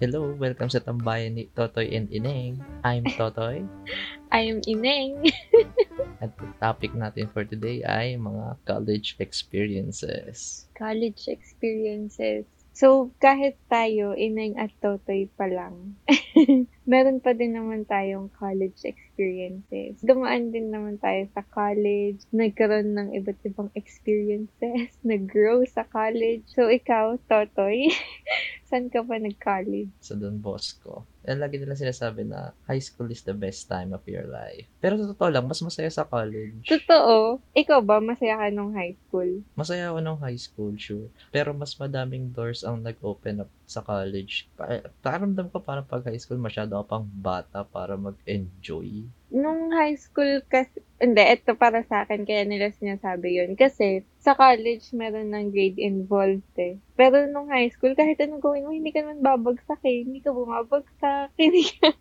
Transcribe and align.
Hello, 0.00 0.32
welcome 0.32 0.72
sa 0.72 0.80
tambayan 0.80 1.36
ni 1.36 1.52
Totoy 1.52 1.92
and 1.92 2.08
Ineng. 2.08 2.56
I'm 2.80 3.04
Totoy. 3.04 3.68
I 4.32 4.48
am 4.48 4.64
Ineng. 4.64 5.28
At 6.24 6.32
the 6.40 6.48
topic 6.56 6.96
natin 6.96 7.28
for 7.28 7.44
today 7.44 7.84
ay 7.84 8.16
mga 8.16 8.64
college 8.64 9.20
experiences. 9.20 10.64
College 10.72 11.28
experiences. 11.28 12.48
So, 12.72 13.12
kahit 13.20 13.60
tayo, 13.68 14.16
Ineng 14.16 14.56
at 14.56 14.72
Totoy 14.80 15.28
pa 15.36 15.44
lang, 15.44 16.00
meron 16.90 17.22
pa 17.22 17.30
din 17.30 17.54
naman 17.54 17.86
tayong 17.86 18.34
college 18.34 18.82
experiences. 18.82 20.02
Dumaan 20.02 20.50
din 20.50 20.74
naman 20.74 20.98
tayo 20.98 21.22
sa 21.30 21.46
college, 21.46 22.26
nagkaroon 22.34 22.98
ng 22.98 23.08
iba't 23.14 23.38
ibang 23.46 23.70
experiences, 23.78 24.90
nag-grow 25.06 25.62
sa 25.70 25.86
college. 25.86 26.42
So, 26.50 26.66
ikaw, 26.66 27.14
Totoy, 27.30 27.94
saan 28.68 28.90
ka 28.90 29.06
pa 29.06 29.22
nag-college? 29.22 29.94
Sa 30.02 30.18
Don 30.18 30.42
Bosco. 30.42 31.06
Eh, 31.22 31.38
lagi 31.38 31.62
nila 31.62 31.78
sinasabi 31.78 32.26
na 32.26 32.50
high 32.66 32.82
school 32.82 33.06
is 33.14 33.22
the 33.22 33.36
best 33.38 33.70
time 33.70 33.94
of 33.94 34.02
your 34.10 34.26
life. 34.26 34.66
Pero 34.82 34.98
sa 34.98 35.14
totoo 35.14 35.30
lang, 35.30 35.46
mas 35.46 35.62
masaya 35.62 35.92
sa 35.94 36.02
college. 36.02 36.66
Totoo. 36.66 37.38
Ikaw 37.54 37.78
ba, 37.86 38.02
masaya 38.02 38.34
ka 38.34 38.48
nung 38.50 38.74
high 38.74 38.98
school? 39.06 39.46
Masaya 39.54 39.94
ako 39.94 40.02
nung 40.02 40.18
high 40.18 40.40
school, 40.40 40.74
sure. 40.74 41.06
Pero 41.30 41.54
mas 41.54 41.78
madaming 41.78 42.34
doors 42.34 42.66
ang 42.66 42.82
nag-open 42.82 43.46
up 43.46 43.50
sa 43.70 43.86
college. 43.86 44.50
Pa- 44.58 44.82
Pakiramdam 44.98 45.46
ko 45.54 45.62
parang 45.62 45.86
pag 45.86 46.02
high 46.02 46.18
school, 46.18 46.42
masyado 46.42 46.74
ako 46.74 46.84
pang 46.90 47.06
bata 47.06 47.62
para 47.62 47.94
mag-enjoy. 47.94 49.06
Nung 49.30 49.70
high 49.70 49.94
school 49.94 50.42
kasi, 50.50 50.82
hindi, 51.00 51.24
ito 51.24 51.56
para 51.56 51.80
sa 51.88 52.04
akin, 52.04 52.28
kaya 52.28 52.44
nila 52.44 52.68
sinasabi 52.70 53.40
yun. 53.40 53.56
Kasi, 53.56 54.04
sa 54.20 54.36
college, 54.36 54.92
meron 54.92 55.32
ng 55.32 55.48
grade 55.48 55.80
involved 55.80 56.44
eh. 56.60 56.76
Pero 56.92 57.24
nung 57.24 57.48
high 57.48 57.72
school, 57.72 57.96
kahit 57.96 58.20
anong 58.20 58.44
gawin 58.44 58.68
mo, 58.68 58.76
hindi 58.76 58.92
ka 58.92 59.00
naman 59.00 59.24
babagsak 59.24 59.80
eh. 59.88 60.04
Hindi 60.04 60.20
ka 60.20 60.36
bumabagsak. 60.36 61.32
Hindi 61.40 61.64
ka, 61.80 61.96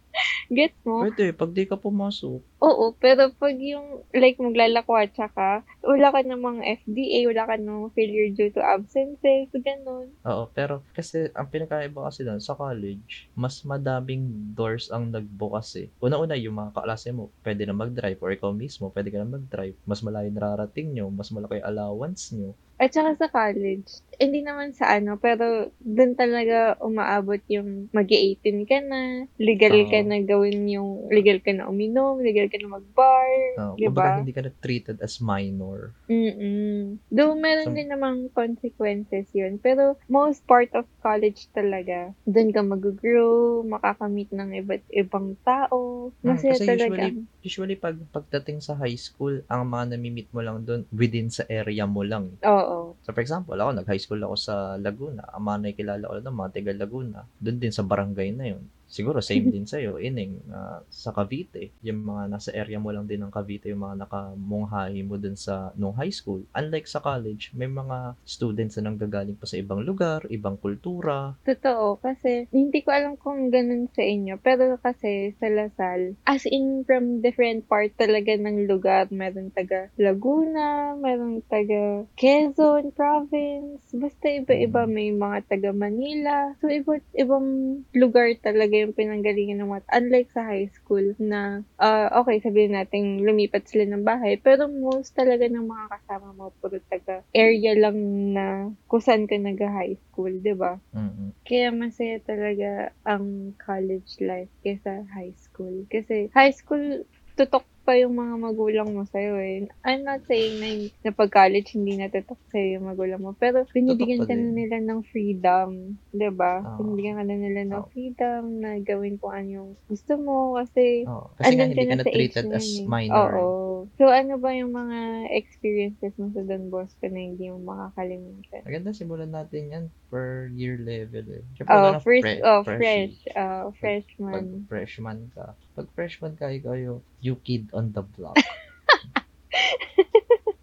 gets 0.51 0.75
mo? 0.83 1.07
Pwede, 1.07 1.31
pag 1.31 1.55
di 1.55 1.63
ka 1.63 1.79
pumasok. 1.79 2.43
Oo, 2.59 2.85
pero 2.99 3.31
pag 3.39 3.55
yung, 3.55 4.03
like, 4.11 4.35
maglalakwatsa 4.35 5.31
ka, 5.31 5.63
wala 5.79 6.11
ka 6.11 6.19
namang 6.27 6.59
FDA, 6.59 7.23
wala 7.31 7.47
ka 7.47 7.55
namang 7.55 7.95
failure 7.95 8.27
due 8.35 8.51
to 8.51 8.59
absences, 8.59 9.47
ganun. 9.63 10.11
Oo, 10.27 10.51
pero 10.51 10.83
kasi 10.91 11.31
ang 11.31 11.47
pinakaiba 11.47 12.03
kasi 12.11 12.27
doon 12.27 12.43
sa 12.43 12.59
college, 12.59 13.31
mas 13.31 13.63
madaming 13.63 14.51
doors 14.51 14.91
ang 14.91 15.07
nagbukas 15.07 15.71
eh. 15.79 15.87
Una-una, 16.03 16.35
yung 16.35 16.59
mga 16.59 16.75
kaklase 16.75 17.15
mo, 17.15 17.31
pwede 17.47 17.63
na 17.63 17.71
mag-drive 17.71 18.19
or 18.19 18.35
ikaw 18.35 18.51
mismo, 18.51 18.88
pwede 18.89 19.09
ka 19.09 19.17
na 19.17 19.29
mag-drive. 19.31 19.77
Mas 19.83 20.01
malayo 20.01 20.29
nararating 20.29 20.91
nyo, 20.91 21.09
mas 21.09 21.29
malaki 21.29 21.57
yung 21.57 21.67
allowance 21.67 22.31
nyo. 22.31 22.51
At 22.75 22.95
saka 22.95 23.11
sa 23.13 23.27
college, 23.27 23.91
hindi 24.15 24.39
naman 24.39 24.71
sa 24.71 24.95
ano, 24.95 25.19
pero 25.19 25.67
doon 25.77 26.15
talaga 26.15 26.79
umaabot 26.79 27.43
yung 27.51 27.91
mag 27.91 28.07
18 28.07 28.39
ka 28.63 28.79
na, 28.79 29.27
legal 29.35 29.75
ka 29.83 29.99
Oo. 29.99 30.07
na 30.07 30.17
gawin 30.23 30.63
yung, 30.63 31.11
legal 31.11 31.43
ka 31.43 31.51
na 31.51 31.67
uminom, 31.67 32.23
legal 32.23 32.47
ka 32.47 32.55
na 32.55 32.71
mag-bar, 32.71 33.27
Uh, 33.59 33.75
di 33.75 33.83
kumbaga, 33.83 34.15
ba? 34.15 34.19
hindi 34.23 34.31
ka 34.31 34.41
na 34.41 34.51
treated 34.55 35.03
as 35.03 35.19
minor. 35.19 35.91
Mm-mm. 36.07 37.03
Though 37.11 37.35
meron 37.35 37.71
So- 37.71 37.75
din 37.75 37.91
namang 37.91 38.31
consequences 38.31 39.27
yun, 39.33 39.59
pero 39.59 39.99
most 40.07 40.47
part 40.47 40.71
of 40.71 40.87
college 40.99 41.51
talaga, 41.51 42.15
doon 42.23 42.55
ka 42.55 42.63
mag-grow, 42.63 43.59
makakamit 43.61 44.31
ng 44.31 44.55
iba't 44.55 44.87
ibang 44.89 45.35
tao, 45.43 46.15
Hmm, 46.15 46.31
masaya 46.31 46.55
kasi 46.55 46.63
talaga. 46.65 47.11
usually, 47.11 47.27
usually 47.41 47.79
pag 47.79 47.95
pagdating 48.11 48.59
sa 48.59 48.75
high 48.75 48.97
school, 48.99 49.43
ang 49.47 49.67
mga 49.67 49.95
namimit 49.95 50.27
mo 50.35 50.43
lang 50.43 50.63
doon 50.63 50.83
within 50.91 51.31
sa 51.31 51.47
area 51.47 51.87
mo 51.87 52.03
lang. 52.03 52.35
Oo. 52.43 52.95
So 53.03 53.15
for 53.15 53.21
example, 53.23 53.55
ako 53.55 53.79
nag-high 53.79 54.01
school 54.01 54.21
ako 54.23 54.35
sa 54.35 54.55
Laguna. 54.75 55.23
Ang 55.31 55.43
mga 55.47 55.57
nakikilala 55.63 56.03
ko 56.03 56.13
lang 56.19 56.39
mga 56.39 56.53
taga 56.53 56.73
Laguna. 56.75 57.19
Doon 57.39 57.57
din 57.57 57.73
sa 57.73 57.83
barangay 57.87 58.29
na 58.35 58.45
yun. 58.55 58.63
Siguro 58.89 59.21
same 59.21 59.53
din 59.53 59.69
sa'yo, 59.69 60.01
ining 60.01 60.41
ah, 60.49 60.81
sa 60.89 61.13
Cavite. 61.13 61.69
Yung 61.85 62.01
mga 62.09 62.23
nasa 62.25 62.49
area 62.49 62.81
mo 62.81 62.89
lang 62.89 63.05
din 63.05 63.21
ng 63.21 63.29
Cavite, 63.29 63.69
yung 63.69 63.85
mga 63.85 64.09
nakamunghahi 64.09 65.05
mo 65.05 65.21
dun 65.21 65.37
sa 65.37 65.69
nung 65.77 65.93
high 65.93 66.11
school. 66.11 66.41
Unlike 66.57 66.89
sa 66.89 66.99
college, 66.99 67.53
may 67.53 67.69
mga 67.69 68.17
students 68.25 68.81
na 68.81 68.89
nanggagaling 68.89 69.37
pa 69.37 69.45
sa 69.45 69.61
ibang 69.61 69.85
lugar, 69.85 70.25
ibang 70.33 70.57
kultura. 70.57 71.37
Totoo, 71.45 72.01
kasi 72.01 72.49
hindi 72.49 72.81
ko 72.81 72.89
alam 72.89 73.13
kung 73.13 73.53
ganun 73.53 73.85
sa 73.93 74.01
inyo, 74.01 74.41
pero 74.41 74.81
kasi 74.81 75.37
sa 75.37 75.47
Lasal, 75.53 76.17
as 76.25 76.49
in 76.49 76.81
from 76.89 77.21
different 77.21 77.69
part 77.69 77.93
talaga 77.93 78.33
ng 78.33 78.65
lugar, 78.65 79.05
meron 79.13 79.53
taga 79.53 79.93
Laguna, 80.01 80.97
meron 80.97 81.45
taga 81.45 82.09
Quezon 82.17 82.89
Province, 82.97 83.85
basta 83.93 84.25
iba-iba, 84.33 84.89
may 84.89 85.13
mga 85.13 85.45
taga 85.45 85.69
Manila. 85.75 86.57
So, 86.63 86.71
iba't 86.71 87.05
ibang 87.13 87.47
lugar 87.93 88.33
talaga 88.41 88.78
yung 88.79 88.95
pinanggalingan 88.95 89.59
ng 89.59 89.69
mga, 89.69 89.83
unlike 89.91 90.29
sa 90.31 90.47
high 90.47 90.69
school 90.71 91.15
na, 91.19 91.63
ah, 91.77 92.07
okay, 92.23 92.39
sabihin 92.39 92.73
natin 92.75 93.21
lumipat 93.23 93.67
sila 93.67 93.85
ng 93.87 94.07
bahay, 94.07 94.39
pero 94.39 94.71
most 94.71 95.13
talaga 95.13 95.45
ng 95.47 95.65
mga 95.67 95.85
kasama 95.99 96.31
mo, 96.33 96.55
puro 96.63 96.79
taga 96.87 97.21
area 97.35 97.75
lang 97.75 97.97
na 98.33 98.71
kung 98.87 99.03
saan 99.03 99.27
ka 99.27 99.35
nag-high 99.35 99.99
school, 100.09 100.31
di 100.39 100.55
ba? 100.55 100.79
Mm-mm. 100.95 101.35
Kaya 101.43 101.69
masaya 101.75 102.17
talaga 102.23 102.95
ang 103.03 103.53
college 103.59 104.17
life 104.23 104.51
kaysa 104.63 105.03
high 105.11 105.33
school. 105.35 105.85
Kasi 105.91 106.31
high 106.31 106.53
school, 106.53 107.03
tutok 107.39 107.63
pa 107.89 107.97
yung 107.97 108.13
mga 108.13 108.35
magulang 108.37 108.89
mo 108.93 109.01
sa'yo 109.09 109.33
eh. 109.41 109.65
I'm 109.81 110.05
not 110.05 110.21
saying 110.29 110.61
na, 110.61 110.69
na 111.01 111.09
pag 111.09 111.33
college 111.33 111.73
hindi 111.73 111.97
natutok 111.97 112.37
sa'yo 112.53 112.77
yung 112.77 112.85
magulang 112.85 113.17
mo. 113.17 113.33
Pero 113.33 113.65
binibigyan 113.73 114.29
ka 114.29 114.37
na 114.37 114.53
nila 114.53 114.77
ng 114.77 115.01
freedom. 115.09 115.97
ba? 116.13 116.61
Oo. 116.61 116.85
Binibigyan 116.85 117.17
ka 117.17 117.25
na 117.25 117.33
nila 117.41 117.61
ng 117.65 117.81
Oo. 117.81 117.89
freedom 117.89 118.41
na 118.61 118.77
gawin 118.85 119.17
kung 119.17 119.33
ano 119.33 119.49
yung 119.49 119.69
gusto 119.89 120.21
mo. 120.21 120.53
Kasi 120.61 121.01
Oo. 121.09 121.33
Kasi 121.33 121.57
nga 121.57 121.65
hindi 121.65 121.81
ka 121.89 121.97
na 121.97 122.05
age 122.05 122.13
treated 122.13 122.45
na 122.45 122.61
as 122.61 122.69
yun 122.69 122.77
eh. 122.77 122.85
minor. 122.85 123.31
Oo. 123.33 123.69
So 123.97 124.05
ano 124.05 124.37
ba 124.37 124.53
yung 124.53 124.75
mga 124.75 124.99
experiences 125.33 126.13
mo 126.19 126.29
sa 126.35 126.45
Don 126.45 126.67
Bosco 126.69 127.09
na 127.09 127.19
hindi 127.25 127.49
mo 127.49 127.57
makakalimutan? 127.63 128.61
Maganda, 128.67 128.93
simulan 128.93 129.33
natin 129.33 129.71
yan 129.73 129.85
per 130.11 130.51
year 130.53 130.77
level 130.77 131.25
eh. 131.31 131.43
Siyempre, 131.57 131.73
Oh, 131.73 131.95
na 131.95 132.01
first, 132.03 132.21
pre- 132.21 132.43
oh, 132.43 132.61
fresh. 132.61 133.17
Uh, 133.33 133.71
Pag 133.71 133.77
freshman. 133.79 134.45
freshman 134.67 135.19
ka. 135.33 135.57
Pag 135.73 135.87
freshman 135.95 136.33
ka, 136.35 136.51
ikaw 136.51 136.75
yung 136.75 136.99
you 137.23 137.39
kid 137.39 137.71
on 137.79 137.95
the 137.95 138.03
block. 138.03 138.35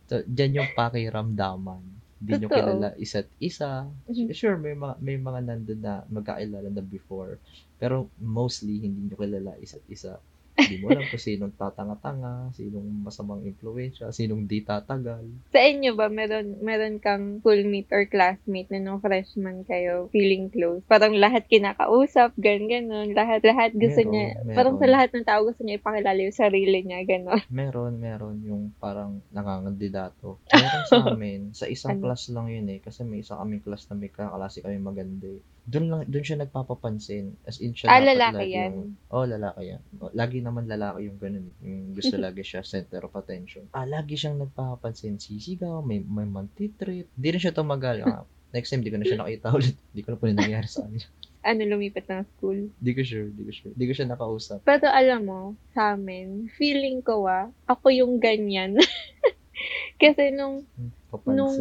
so, 0.09 0.21
dyan 0.29 0.61
yung 0.61 0.71
pakiramdaman. 0.77 1.81
Hindi 2.17 2.45
nyo 2.45 2.49
kilala 2.49 2.89
isa't 2.97 3.29
isa. 3.41 3.89
Mhm. 4.09 4.33
Sure, 4.33 4.57
may 4.57 4.77
mga, 4.77 4.95
may 5.01 5.17
mga 5.17 5.41
nandun 5.45 5.81
na 5.81 6.05
magkakilala 6.09 6.69
na 6.69 6.85
before. 6.85 7.41
Pero 7.81 8.09
mostly, 8.21 8.85
hindi 8.85 9.09
nyo 9.09 9.17
kilala 9.17 9.57
isa't 9.61 9.85
isa. 9.89 10.21
Hindi 10.57 10.77
mo 10.81 10.87
alam 10.91 11.05
kung 11.11 11.21
sinong 11.21 11.55
tatanga-tanga, 11.55 12.33
sinong 12.57 12.89
masamang 13.05 13.43
impluensya, 13.45 14.09
sinong 14.11 14.49
di 14.51 14.61
tatagal. 14.65 15.25
Sa 15.53 15.61
inyo 15.63 15.91
ba, 15.95 16.07
meron, 16.09 16.47
meron 16.61 16.97
kang 16.99 17.25
schoolmate 17.41 17.91
or 17.93 18.05
classmate 18.07 18.71
na 18.71 18.81
nung 18.81 19.01
freshman 19.01 19.63
kayo 19.65 20.09
feeling 20.15 20.49
close? 20.51 20.83
Parang 20.93 21.15
lahat 21.15 21.45
kinakausap, 21.53 22.31
gan 22.39 22.67
ganon. 22.73 23.09
Lahat, 23.19 23.41
lahat 23.45 23.71
gusto 23.75 24.01
Meron, 24.03 24.13
niya, 24.13 24.27
meron. 24.45 24.57
parang 24.57 24.75
sa 24.81 24.87
lahat 24.89 25.09
ng 25.13 25.27
tao 25.27 25.41
gusto 25.45 25.63
niya 25.63 25.79
ipakilala 25.79 26.21
yung 26.21 26.35
sarili 26.37 26.79
niya, 26.83 27.01
ganon. 27.05 27.43
Meron, 27.59 27.93
meron 27.99 28.37
yung 28.43 28.63
parang 28.77 29.13
nangangandidato. 29.31 30.43
Meron 30.51 30.85
sa 30.85 30.99
amin, 31.11 31.41
sa 31.53 31.67
isang 31.67 31.97
Ano? 31.97 32.03
class 32.03 32.29
lang 32.35 32.49
yun 32.51 32.67
eh. 32.69 32.79
Kasi 32.83 33.07
may 33.07 33.21
isa 33.23 33.39
kaming 33.39 33.63
class 33.63 33.87
na 33.89 33.97
may 33.97 34.11
kaklase 34.11 34.61
kami 34.61 34.79
maganda 34.81 35.29
eh. 35.31 35.43
Doon 35.67 35.85
lang, 35.91 36.01
doon 36.07 36.23
siya 36.23 36.39
nagpapapansin. 36.39 37.35
As 37.43 37.59
in 37.59 37.75
siya 37.75 37.91
Ah, 37.91 37.99
lalaki 37.99 38.39
lagi 38.39 38.55
yan. 38.55 38.71
Yung, 38.71 38.79
oh, 39.11 39.27
lalaki 39.27 39.63
yan. 39.75 39.83
Oh, 39.99 40.15
Lagi 40.15 40.39
naman 40.39 40.71
lalaki 40.71 41.11
yung 41.11 41.19
ganun. 41.19 41.47
Yung 41.59 41.91
gusto 41.91 42.15
lagi 42.23 42.47
siya 42.47 42.63
center 42.63 43.03
of 43.03 43.15
attention. 43.19 43.67
Ah, 43.75 43.83
lagi 43.83 44.15
siyang 44.15 44.39
nagpapapansin. 44.39 45.19
Sisigaw, 45.19 45.83
may, 45.83 45.99
may 46.07 46.23
mantitrip. 46.23 47.11
Hindi 47.11 47.29
rin 47.35 47.43
siya 47.43 47.51
tumagal. 47.51 48.07
Ah, 48.07 48.23
next 48.55 48.71
time, 48.71 48.87
di 48.87 48.95
ko 48.95 48.97
na 49.03 49.07
siya 49.11 49.19
nakita 49.19 49.51
ulit. 49.51 49.75
Di 49.91 50.01
ko 50.07 50.15
na 50.15 50.19
po 50.23 50.31
nangyari 50.31 50.71
sa 50.71 50.87
kanya. 50.87 51.03
Ano, 51.47 51.63
lumipat 51.63 52.07
ng 52.11 52.27
school. 52.39 52.59
Di 52.79 52.91
ko 52.95 53.03
sure, 53.07 53.31
di 53.31 53.43
ko 53.47 53.51
sure. 53.51 53.75
Di 53.75 53.85
ko 53.87 53.93
siya 53.95 54.07
nakausap. 54.07 54.63
Pero 54.63 54.87
alam 54.91 55.23
mo, 55.27 55.41
sa 55.75 55.95
amin, 55.99 56.51
feeling 56.55 57.03
ko 57.03 57.27
ah, 57.27 57.51
ako 57.67 57.91
yung 57.91 58.23
ganyan. 58.23 58.79
Kasi 60.03 60.31
nung 60.31 60.67
Papansin. 61.11 61.35
Nung, 61.39 61.57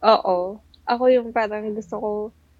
oo, 0.00 0.60
ako 0.84 1.04
yung 1.08 1.28
parang 1.32 1.72
gusto 1.72 1.96
ko, 1.96 2.12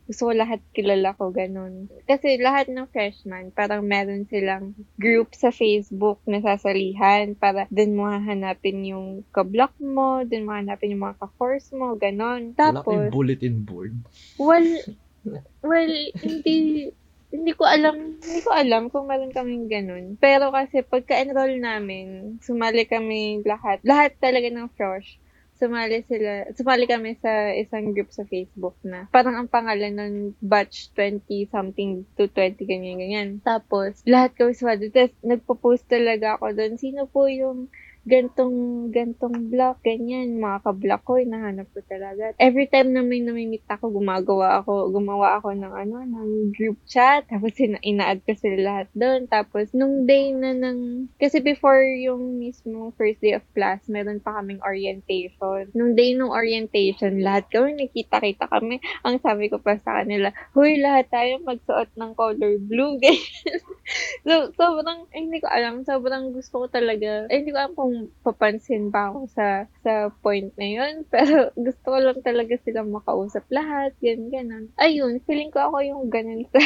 gusto 0.05 0.29
ko 0.29 0.33
lahat 0.37 0.61
kilala 0.77 1.17
ko, 1.17 1.33
ganun. 1.33 1.89
Kasi 2.05 2.37
lahat 2.37 2.69
ng 2.69 2.89
freshman, 2.93 3.49
parang 3.57 3.89
meron 3.89 4.29
silang 4.29 4.77
group 5.01 5.33
sa 5.33 5.49
Facebook 5.49 6.21
na 6.29 6.45
sasalihan 6.45 7.33
para 7.33 7.65
dun 7.73 7.97
mo 7.97 8.05
hahanapin 8.09 8.85
yung 8.85 9.25
ka-block 9.33 9.73
mo, 9.81 10.21
dun 10.29 10.45
mo 10.45 10.53
hahanapin 10.53 10.93
yung 10.93 11.09
mga 11.09 11.21
ka-course 11.25 11.73
mo, 11.73 11.97
ganun. 11.97 12.53
Wala 12.53 12.85
Tapos, 12.85 13.09
bulletin 13.09 13.65
board. 13.65 13.97
well, 14.37 14.69
well, 15.65 15.95
hindi, 16.21 16.93
hindi 17.33 17.53
ko 17.57 17.65
alam, 17.65 18.21
hindi 18.21 18.41
ko 18.45 18.53
alam 18.53 18.93
kung 18.93 19.09
meron 19.09 19.33
kaming 19.33 19.73
ganun. 19.73 20.21
Pero 20.21 20.53
kasi 20.53 20.85
pagka-enroll 20.85 21.59
namin, 21.59 22.37
sumali 22.45 22.85
kami 22.85 23.41
lahat, 23.49 23.81
lahat 23.83 24.21
talaga 24.21 24.53
ng 24.53 24.69
fresh, 24.77 25.17
sumali 25.65 26.05
sila, 26.05 26.45
sumali 26.53 26.85
kami 26.85 27.17
sa 27.25 27.49
isang 27.57 27.97
group 27.97 28.13
sa 28.13 28.29
Facebook 28.29 28.77
na 28.85 29.09
parang 29.09 29.41
ang 29.41 29.49
pangalan 29.49 29.97
ng 29.97 30.15
batch 30.45 30.93
20 30.93 31.25
something 31.49 32.05
to 32.21 32.29
20 32.29 32.61
ganyan 32.69 33.01
ganyan. 33.01 33.29
Tapos 33.41 34.05
lahat 34.05 34.37
kami 34.37 34.53
sumali. 34.53 34.93
Tapos 34.93 35.17
nagpo-post 35.25 35.89
talaga 35.89 36.37
ako 36.37 36.53
doon. 36.53 36.77
Sino 36.77 37.09
po 37.09 37.25
yung 37.33 37.73
gantong, 38.05 38.89
gantong 38.93 39.49
block, 39.49 39.81
ganyan, 39.81 40.37
mga 40.37 40.61
ka-block 40.61 41.03
ko, 41.09 41.17
hinahanap 41.17 41.65
ko 41.73 41.81
talaga. 41.89 42.37
Every 42.37 42.69
time 42.69 42.93
na 42.93 43.01
may 43.01 43.25
namimit 43.25 43.65
ako, 43.65 43.97
gumagawa 43.97 44.61
ako, 44.61 44.93
gumawa 44.93 45.41
ako 45.41 45.57
ng 45.57 45.73
ano, 45.73 45.97
ng 46.05 46.53
group 46.53 46.77
chat, 46.85 47.25
tapos 47.33 47.57
ina- 47.57 47.81
ina-add 47.81 48.21
ko 48.29 48.37
sila 48.37 48.61
lahat 48.61 48.89
doon. 48.93 49.25
Tapos, 49.27 49.73
nung 49.73 50.05
day 50.05 50.37
na 50.37 50.53
ng, 50.53 51.09
kasi 51.17 51.41
before 51.41 51.81
yung 51.81 52.37
mismo 52.37 52.93
first 53.01 53.25
day 53.25 53.33
of 53.33 53.45
class, 53.57 53.81
meron 53.89 54.21
pa 54.21 54.37
kaming 54.37 54.61
orientation. 54.61 55.73
Nung 55.73 55.97
day 55.97 56.13
ng 56.13 56.29
orientation, 56.29 57.25
lahat 57.25 57.49
kami, 57.49 57.81
nakita-kita 57.81 58.53
kami. 58.53 58.85
Ang 59.01 59.17
sabi 59.25 59.49
ko 59.49 59.57
pa 59.65 59.81
sa 59.81 60.05
kanila, 60.05 60.29
huy, 60.53 60.77
lahat 60.77 61.09
tayo 61.09 61.41
magsuot 61.41 61.89
ng 61.97 62.13
color 62.13 62.61
blue, 62.61 63.01
ganyan. 63.03 63.65
so, 64.29 64.53
sobrang, 64.61 65.09
eh, 65.09 65.25
hindi 65.25 65.41
ko 65.41 65.49
alam, 65.49 65.89
sobrang 65.89 66.37
gusto 66.37 66.65
ko 66.65 66.67
talaga, 66.69 67.25
eh, 67.33 67.41
hindi 67.41 67.49
ko 67.49 67.59
alam 67.65 67.73
kung 67.73 67.94
papansin 68.23 68.89
ba 68.95 69.11
ako 69.13 69.31
sa 69.33 69.67
sa 69.83 70.09
point 70.23 70.51
na 70.57 70.69
yun. 70.69 70.95
Pero 71.13 71.51
gusto 71.55 71.87
ko 71.93 71.99
lang 71.99 72.21
talaga 72.21 72.55
silang 72.63 72.93
makausap 72.95 73.45
lahat, 73.51 73.95
yan, 74.05 74.31
ganun. 74.31 74.71
Ayun, 74.79 75.23
feeling 75.25 75.51
ko 75.55 75.71
ako 75.73 75.79
yung 75.85 76.03
ganun 76.11 76.45
sa, 76.51 76.61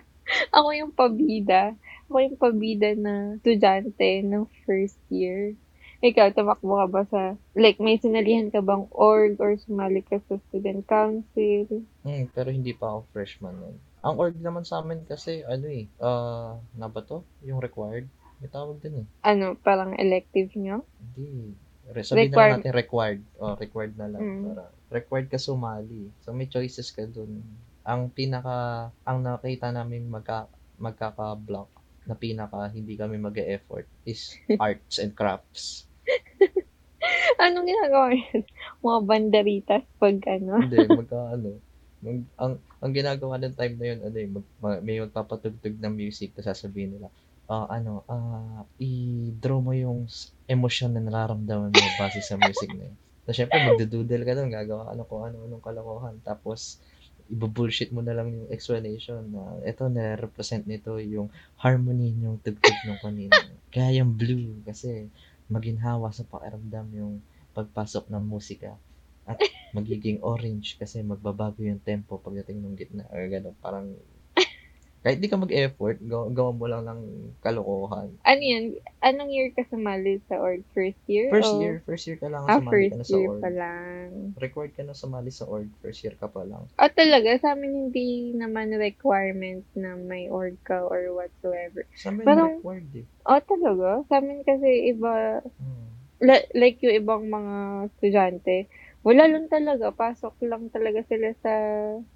ako 0.56 0.68
yung 0.76 0.92
pabida. 0.92 1.76
Ako 2.08 2.16
yung 2.20 2.38
pabida 2.40 2.92
na 2.96 3.36
estudyante 3.40 4.22
ng 4.26 4.44
first 4.66 5.00
year. 5.08 5.56
Ikaw, 6.02 6.34
tumakbo 6.34 6.82
ka 6.82 6.86
ba 6.90 7.02
sa, 7.06 7.22
like, 7.54 7.78
may 7.78 7.94
sinalihan 7.94 8.50
ka 8.50 8.58
bang 8.58 8.90
org 8.90 9.38
or 9.38 9.54
sumali 9.54 10.02
ka 10.02 10.18
sa 10.26 10.34
student 10.50 10.82
council? 10.82 11.86
Hmm, 12.02 12.26
pero 12.34 12.50
hindi 12.50 12.74
pa 12.74 12.90
ako 12.90 13.00
freshman 13.14 13.54
nun. 13.54 13.78
Ang 14.02 14.18
org 14.18 14.34
naman 14.34 14.66
sa 14.66 14.82
amin 14.82 15.06
kasi, 15.06 15.46
ano 15.46 15.62
eh, 15.70 15.86
ah, 16.02 16.58
na 16.74 16.90
ba 16.90 17.06
to? 17.06 17.22
Yung 17.46 17.62
required? 17.62 18.10
May 18.42 18.50
tawag 18.50 18.82
din 18.82 18.94
eh. 19.02 19.06
Ano, 19.22 19.54
parang 19.54 19.94
elective 19.94 20.50
nyo? 20.58 20.82
Hindi. 20.98 21.54
Re- 21.86 22.02
sabihin 22.02 22.30
na 22.30 22.34
Required. 22.34 22.50
lang 22.50 22.58
natin 22.58 22.74
required. 22.74 23.22
Oh, 23.38 23.54
required 23.54 23.94
na 23.94 24.10
lang. 24.10 24.18
Mm. 24.20 24.42
Para, 24.50 24.62
required 24.90 25.28
ka 25.30 25.38
sumali. 25.38 26.10
So, 26.26 26.34
may 26.34 26.50
choices 26.50 26.90
ka 26.90 27.06
dun. 27.06 27.38
Ang 27.86 28.10
pinaka, 28.10 28.90
ang 29.06 29.22
nakita 29.22 29.70
namin 29.70 30.10
magka, 30.10 30.50
magkaka-block 30.76 31.70
na 32.02 32.18
pinaka 32.18 32.66
hindi 32.74 32.98
kami 32.98 33.14
mag 33.14 33.38
effort 33.38 33.86
is 34.02 34.34
arts 34.58 34.98
and 34.98 35.14
crafts. 35.14 35.86
Anong 37.38 37.66
ginagawa 37.66 38.10
yun? 38.10 38.42
Mga 38.82 38.98
banderitas 39.06 39.84
pag 39.98 40.18
ano? 40.26 40.58
Hindi, 40.62 40.78
magka 40.90 41.20
ano. 41.30 41.50
Mag, 42.02 42.18
ang, 42.34 42.52
ang 42.82 42.92
ginagawa 42.94 43.38
ng 43.38 43.54
time 43.54 43.74
na 43.78 43.86
yun, 43.86 44.00
ano 44.02 44.16
eh, 44.18 44.28
mag, 44.30 44.46
ma- 44.58 44.82
may 44.82 44.98
magpapatugtog 44.98 45.78
ng 45.78 45.94
music, 45.94 46.34
tapos 46.34 46.50
sasabihin 46.50 46.98
nila, 46.98 47.06
ah 47.52 47.66
ano, 47.68 47.92
ah 48.08 48.64
i-draw 48.80 49.60
mo 49.60 49.72
yung 49.76 50.08
emosyon 50.48 50.96
na 50.96 51.04
nararamdaman 51.04 51.68
mo 51.68 51.88
base 52.00 52.24
sa 52.24 52.40
music 52.40 52.72
na 52.72 52.88
yun. 52.88 52.96
So, 53.28 53.36
syempre, 53.36 53.60
magdududel 53.68 54.22
ka 54.24 54.32
doon, 54.32 54.48
gagawa 54.48 54.88
ka 54.88 54.92
ng 54.96 55.08
kung 55.08 55.22
ano-anong 55.28 55.64
kalokohan. 55.64 56.16
Tapos, 56.24 56.80
ibubullshit 57.28 57.92
mo 57.94 58.00
na 58.00 58.16
lang 58.16 58.32
yung 58.32 58.48
explanation 58.50 59.20
na 59.30 59.42
ito 59.64 59.86
na-represent 59.86 60.64
nito 60.66 60.96
yung 61.00 61.28
harmony 61.60 62.16
yung 62.24 62.40
tugtog 62.40 62.76
ng 62.88 62.98
kanina. 62.98 63.36
Kaya 63.72 64.02
yung 64.02 64.16
blue 64.16 64.60
kasi 64.66 65.08
maginhawa 65.52 66.10
sa 66.10 66.24
pakiramdam 66.26 66.88
yung 66.96 67.14
pagpasok 67.52 68.08
ng 68.08 68.24
musika. 68.24 68.74
At 69.28 69.38
magiging 69.70 70.18
orange 70.20 70.76
kasi 70.76 71.00
magbabago 71.00 71.62
yung 71.62 71.80
tempo 71.80 72.18
pagdating 72.18 72.58
ng 72.58 72.74
gitna. 72.74 73.04
Or 73.14 73.22
gano'n, 73.28 73.56
parang 73.62 73.94
kahit 75.02 75.18
di 75.18 75.26
ka 75.26 75.34
mag-effort, 75.34 75.98
gawa, 76.00 76.30
gawa 76.30 76.50
mo 76.50 76.64
lang 76.64 76.82
ng 76.82 77.00
kalokohan. 77.38 78.14
Ano 78.22 78.38
yun? 78.40 78.64
Anong 78.98 79.28
year 79.28 79.50
ka 79.50 79.66
sumali 79.66 80.22
sa 80.22 80.38
org? 80.38 80.62
First 80.70 81.02
year? 81.04 81.26
First 81.28 81.50
O- 81.50 81.58
year, 81.58 81.82
first 81.82 82.06
year 82.06 82.14
ka 82.16 82.26
lang 82.26 82.46
Ah, 82.46 82.56
sumali 82.56 82.70
ka 82.70 82.70
first 82.70 82.94
na 82.94 83.04
sa 83.04 83.10
year 83.12 83.26
org. 83.28 83.40
pa 83.40 83.50
lang. 83.50 84.06
Required 84.36 84.72
ka 84.72 84.82
na 84.82 84.94
sumali 84.94 85.28
sa 85.28 85.44
org, 85.44 85.66
first 85.76 86.00
year 86.00 86.14
ka 86.14 86.26
pa 86.26 86.42
lang. 86.42 86.70
O 86.70 86.86
talaga, 86.88 87.34
sa 87.36 87.52
amin 87.52 87.90
hindi 87.90 88.06
naman 88.32 88.70
requirement 88.72 89.66
na 89.74 89.94
may 89.94 90.30
org 90.30 90.54
ka 90.62 90.80
or 90.80 91.10
whatsoever. 91.12 91.82
Sa 91.94 92.08
amin, 92.08 92.22
Parang- 92.22 92.62
required 92.62 92.94
eh. 92.94 93.06
O 93.24 93.38
talaga? 93.38 94.06
Sa 94.06 94.14
amin 94.16 94.40
kasi 94.40 94.86
iba, 94.88 95.42
Hmm. 95.42 95.90
la- 96.20 96.46
like 96.52 96.78
yung 96.78 96.94
ibang 96.96 97.26
mga 97.26 97.56
estudyante, 97.90 98.70
wala 99.02 99.26
lang 99.26 99.50
talaga. 99.50 99.90
Pasok 99.90 100.38
lang 100.40 100.70
talaga 100.70 101.02
sila 101.02 101.34
sa 101.36 101.52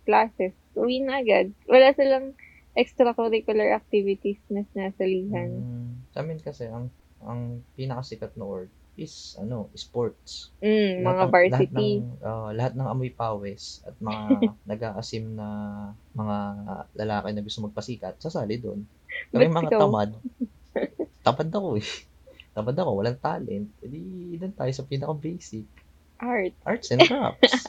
classes. 0.03 0.55
Uwi 0.73 1.03
na 1.03 1.19
agad. 1.19 1.51
Wala 1.67 1.91
silang 1.91 2.39
extracurricular 2.77 3.73
activities 3.73 4.39
na 4.47 4.63
sinasalihan. 4.71 5.49
Mm, 5.49 5.89
sa 6.13 6.21
amin 6.21 6.39
kasi, 6.39 6.69
ang 6.69 6.93
ang 7.19 7.41
pinakasikat 7.73 8.37
na 8.37 8.45
org 8.45 8.69
is, 8.95 9.37
ano, 9.37 9.69
sports. 9.73 10.53
Mm, 10.61 11.03
mga 11.03 11.23
ng- 11.23 11.33
varsity. 11.33 11.91
Lahat 11.99 12.13
ng, 12.15 12.23
ah, 12.23 12.51
lahat 12.53 12.73
ng 12.73 12.87
amoy 12.87 13.11
pawis 13.11 13.65
at 13.83 13.97
mga 13.99 14.21
nag-aasim 14.71 15.25
na 15.33 15.49
mga 16.13 16.37
lalaki 16.95 17.29
na 17.31 17.41
gusto 17.41 17.61
magpasikat, 17.63 18.17
sasali 18.17 18.57
doon. 18.57 18.85
Kami 19.29 19.45
Ba't 19.45 19.53
mga 19.55 19.69
ikaw? 19.69 19.81
tamad. 19.83 20.11
Tamad 21.27 21.49
ako 21.51 21.69
eh. 21.77 21.89
Tamad 22.53 22.77
ako, 22.79 22.91
walang 22.95 23.19
talent. 23.19 23.69
Edi, 23.81 24.01
doon 24.37 24.55
tayo 24.55 24.71
sa 24.71 24.85
pinaka-basic. 24.85 25.67
Art. 26.17 26.55
Arts 26.63 26.89
and 26.91 27.03
crafts. 27.03 27.69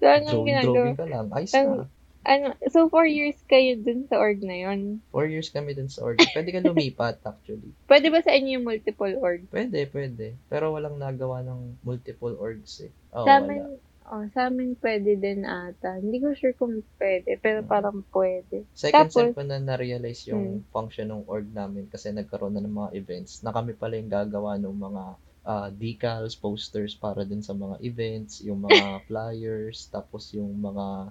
So, 0.00 0.08
anong 0.08 0.48
ginagawa? 0.48 0.72
drawing 0.72 0.96
ka 0.96 1.04
lang. 1.04 1.26
Ayos 1.28 1.52
Ang- 1.52 1.68
na. 1.76 1.86
Ano, 2.28 2.52
so, 2.68 2.92
four 2.92 3.08
years 3.08 3.40
kayo 3.48 3.80
dun 3.80 4.04
sa 4.04 4.20
org 4.20 4.44
na 4.44 4.52
yon. 4.52 5.00
Four 5.08 5.32
years 5.32 5.48
kami 5.48 5.72
dun 5.72 5.88
sa 5.88 6.04
org. 6.04 6.20
Pwede 6.20 6.52
ka 6.52 6.60
lumipat 6.60 7.24
actually. 7.30 7.72
Pwede 7.88 8.12
ba 8.12 8.20
sa 8.20 8.36
inyo 8.36 8.60
yung 8.60 8.68
multiple 8.68 9.16
org? 9.16 9.48
Pwede, 9.48 9.88
pwede. 9.88 10.36
Pero 10.52 10.76
walang 10.76 11.00
nagawa 11.00 11.40
ng 11.40 11.80
multiple 11.80 12.36
orgs 12.36 12.84
eh. 12.84 12.92
Oo, 13.16 13.24
sa 13.24 13.40
amin, 13.40 13.80
oh, 14.12 14.28
sa 14.36 14.52
amin 14.52 14.76
pwede 14.76 15.16
din 15.16 15.48
ata. 15.48 15.96
Hindi 15.96 16.20
ko 16.20 16.36
sure 16.36 16.52
kung 16.52 16.84
pwede, 17.00 17.40
pero 17.40 17.64
Hmm. 17.64 17.70
parang 17.72 17.98
pwede. 18.12 18.68
Second 18.76 19.08
Tapos- 19.08 19.16
sem 19.16 19.32
ko 19.32 19.40
na 19.48 19.56
na-realize 19.56 20.28
yung 20.28 20.68
function 20.68 21.08
ng 21.08 21.24
org 21.24 21.48
namin 21.48 21.88
kasi 21.88 22.12
nagkaroon 22.12 22.52
na 22.52 22.60
ng 22.60 22.76
mga 22.76 22.90
events 22.92 23.40
na 23.40 23.56
kami 23.56 23.72
pala 23.72 23.96
yung 23.96 24.12
gagawa 24.12 24.60
ng 24.60 24.76
mga 24.76 25.04
ah, 25.48 25.72
decals, 25.72 26.36
posters 26.36 26.92
para 26.92 27.24
din 27.24 27.40
sa 27.40 27.56
mga 27.56 27.80
events, 27.80 28.44
yung 28.44 28.60
mga 28.60 29.00
flyers, 29.08 29.88
tapos 29.88 30.28
yung 30.36 30.52
mga 30.52 31.08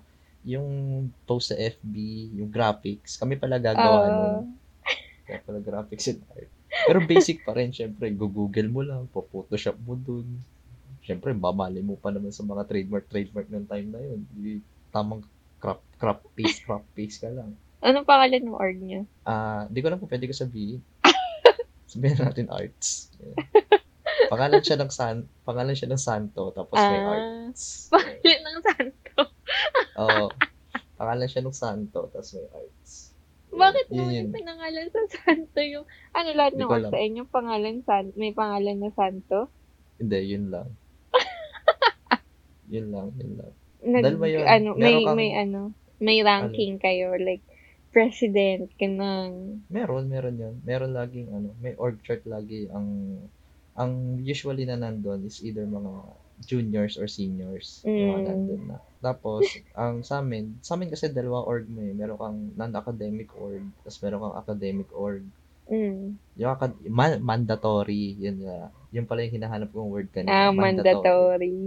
yung 0.47 0.69
post 1.27 1.51
sa 1.51 1.57
FB, 1.57 1.95
yung 2.33 2.47
graphics, 2.47 3.19
kami 3.19 3.35
pala 3.35 3.59
gagawa 3.59 3.99
Ah. 3.99 4.09
nun. 4.09 4.55
Kaya 5.21 5.43
pala 5.43 5.59
graphics 5.59 6.07
and 6.07 6.23
art. 6.31 6.47
Pero 6.87 7.03
basic 7.03 7.43
pa 7.43 7.51
rin, 7.51 7.69
syempre, 7.69 8.07
google 8.09 8.69
mo 8.69 8.79
lang, 8.79 9.11
po-photoshop 9.11 9.75
mo 9.77 9.93
dun. 9.93 10.39
Syempre, 11.01 11.31
babali 11.31 11.79
mo 11.79 11.95
pa 11.95 12.09
naman 12.09 12.31
sa 12.31 12.41
mga 12.41 12.63
trademark, 12.63 13.05
trademark 13.05 13.47
ng 13.47 13.65
time 13.65 13.87
na 13.89 13.99
yun. 13.99 14.19
Di, 14.29 14.63
tamang 14.89 15.23
crop, 15.57 15.83
crop 15.95 16.23
paste, 16.31 16.63
crop 16.63 16.87
paste 16.93 17.19
ka 17.19 17.29
lang. 17.29 17.51
Anong 17.79 18.07
pangalan 18.07 18.39
ng 18.41 18.55
org 18.55 18.77
niyo? 18.77 19.03
Ah, 19.21 19.67
di 19.67 19.79
ko 19.79 19.87
lang 19.87 19.99
po 19.99 20.07
pwede 20.07 20.25
ko 20.25 20.33
sabihin. 20.33 20.79
Sabihin 21.87 22.19
natin 22.19 22.47
arts. 22.47 23.15
Yeah. 23.15 23.35
Pangalan 24.27 24.59
siya 24.59 24.75
ng 24.75 24.91
san, 24.91 25.17
pangalan 25.43 25.71
siya 25.71 25.87
ng 25.87 26.01
santo 26.01 26.51
tapos 26.51 26.75
may 26.75 26.99
Ah. 26.99 27.11
arts. 27.47 27.87
Pangalan 27.87 28.19
ng 28.49 28.63
santo. 28.65 29.06
Oo. 29.97 30.29
pangalan 30.97 31.29
siya 31.29 31.45
ng 31.45 31.53
santo 31.53 32.09
tapos 32.09 32.33
may 32.33 32.47
arts. 32.53 33.13
Bakit 33.47 33.85
Yun 33.89 34.09
yun. 34.11 34.13
yung 34.27 34.35
pinangalan 34.35 34.87
sa 34.91 35.01
santo 35.09 35.59
yung, 35.63 35.85
ano 36.11 36.29
lahat 36.35 36.53
ng 36.57 36.69
alam. 36.69 36.91
sa 36.91 36.99
inyo, 36.99 37.21
pangalan 37.29 37.77
san, 37.85 38.05
may 38.19 38.33
pangalan 38.35 38.77
na 38.77 38.91
santo? 38.91 39.47
Hindi, 39.97 40.19
yun 40.35 40.51
lang. 40.51 40.67
yun 42.73 42.87
lang, 42.91 43.07
yun 43.17 43.33
lang. 43.39 43.53
Nag, 43.87 44.03
Dahil 44.03 44.17
ba 44.19 44.27
yun? 44.27 44.43
ano, 44.43 44.69
Meron 44.75 44.81
may, 44.83 44.95
kang- 45.05 45.17
may 45.17 45.31
ano, 45.33 45.61
may 45.97 46.17
ranking 46.21 46.75
kayo, 46.77 47.15
like, 47.17 47.41
president, 47.89 48.69
ganun. 48.77 49.63
Meron, 49.73 50.05
meron 50.05 50.37
yun. 50.37 50.55
Meron 50.61 50.93
laging 50.93 51.33
ano, 51.33 51.55
may 51.57 51.73
org 51.81 51.97
chart 52.05 52.21
lagi 52.29 52.69
ang 52.69 53.17
ang 53.73 54.21
usually 54.21 54.65
na 54.65 54.77
nandun 54.77 55.25
is 55.25 55.41
either 55.41 55.65
mga 55.65 55.93
juniors 56.39 56.95
or 56.95 57.07
seniors. 57.07 57.81
Yung 57.81 57.95
mga 58.13 58.19
Mm. 58.19 58.27
nandun 58.27 58.63
na. 58.67 58.77
Tapos, 58.99 59.45
ang 59.73 60.01
sa 60.01 60.19
amin, 60.19 60.57
sa 60.59 60.73
amin 60.73 60.89
kasi 60.89 61.07
dalawa 61.07 61.41
org 61.41 61.65
mo 61.65 61.81
eh. 61.81 61.91
Meron 61.91 62.17
kang 62.17 62.39
non-academic 62.53 63.29
org, 63.33 63.63
tapos 63.79 63.97
meron 63.99 64.21
kang 64.21 64.37
academic 64.37 64.89
org. 64.91 65.25
Mm. 65.67 66.15
Yung 66.35 66.51
acad- 66.51 66.79
ma- 66.87 67.19
mandatory, 67.19 68.15
yun 68.15 68.39
na. 68.39 68.69
Yun 68.89 69.03
pala 69.03 69.21
yung 69.21 69.35
hinahanap 69.35 69.69
kong 69.69 69.91
word 69.91 70.09
Ah, 70.09 70.15
kanina. 70.15 70.55
mandatory. 70.55 71.57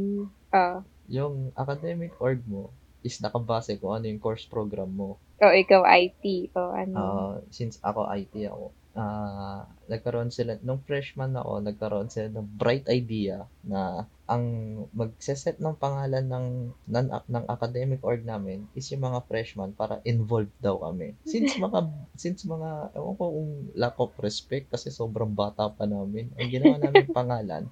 Ah. 0.49 0.81
Yung 1.07 1.53
academic 1.53 2.15
org 2.17 2.41
mo 2.45 2.71
is 3.01 3.19
nakabase 3.19 3.77
kung 3.77 3.93
ano 3.93 4.07
yung 4.07 4.19
course 4.19 4.45
program 4.45 4.89
mo. 4.89 5.17
O, 5.37 5.49
ikaw 5.49 5.85
IT. 5.87 6.25
O, 6.53 6.71
ano. 6.71 6.95
Ah, 6.95 7.35
since 7.49 7.81
ako 7.81 8.05
IT 8.11 8.45
ako, 8.45 8.73
ah, 8.99 9.71
nagkaroon 9.87 10.35
sila 10.35 10.59
nung 10.67 10.83
freshman 10.83 11.35
ako, 11.39 11.63
nagkaroon 11.63 12.11
sila 12.11 12.31
ng 12.31 12.49
bright 12.59 12.87
idea 12.91 13.47
na 13.63 14.07
ang 14.31 14.47
magse-set 14.95 15.59
ng 15.59 15.75
pangalan 15.75 16.23
ng 16.23 16.47
ng, 16.87 17.07
ng 17.11 17.45
academic 17.51 17.99
org 18.07 18.23
namin 18.23 18.63
is 18.79 18.87
yung 18.95 19.03
mga 19.03 19.27
freshman 19.27 19.75
para 19.75 19.99
involved 20.07 20.55
daw 20.63 20.79
kami. 20.79 21.15
Since 21.27 21.59
mga 21.65 21.91
since 22.15 22.47
mga 22.47 22.95
ewan 22.95 23.15
ko 23.19 23.25
kung 23.31 23.53
lack 23.75 23.99
of 23.99 24.15
respect 24.23 24.71
kasi 24.71 24.95
sobrang 24.95 25.35
bata 25.35 25.71
pa 25.71 25.87
namin. 25.87 26.31
Ang 26.39 26.51
ginawa 26.51 26.79
namin 26.79 27.11
pangalan 27.19 27.65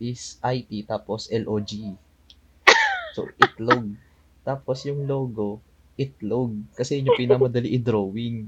is 0.00 0.40
IT 0.44 0.88
tapos 0.88 1.28
LOG. 1.32 1.72
So 3.16 3.24
itlog. 3.40 3.96
Tapos 4.44 4.84
yung 4.84 5.08
logo 5.08 5.64
itlog 5.96 6.52
kasi 6.76 7.00
yun 7.00 7.08
yung 7.12 7.20
pinamadali 7.20 7.72
i-drawing. 7.80 8.44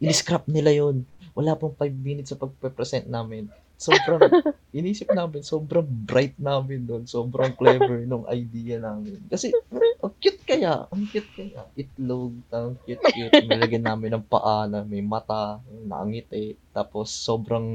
In-scrap 0.00 0.48
nila 0.48 0.72
yun. 0.72 1.04
Wala 1.36 1.54
pong 1.54 1.76
5 1.78 1.92
minutes 1.94 2.34
sa 2.34 2.40
pagpe-present 2.40 3.06
namin 3.06 3.46
sobrang, 3.80 4.20
inisip 4.76 5.08
namin, 5.08 5.40
sobrang 5.40 5.88
bright 5.88 6.36
namin 6.36 6.84
doon. 6.84 7.08
Sobrang 7.08 7.56
clever 7.56 8.04
nung 8.04 8.28
idea 8.28 8.76
namin. 8.76 9.16
Kasi, 9.32 9.56
ang 10.04 10.12
cute 10.20 10.44
kaya. 10.44 10.84
Ang 10.92 11.08
cute 11.08 11.32
kaya. 11.32 11.64
Itlog, 11.72 12.36
ang 12.52 12.76
cute-cute. 12.84 13.48
Nilagyan 13.48 13.88
namin 13.88 14.20
ng 14.20 14.24
paa 14.28 14.68
na 14.68 14.84
may 14.84 15.00
mata, 15.00 15.64
nakangiti. 15.88 16.60
Tapos, 16.76 17.08
sobrang, 17.08 17.66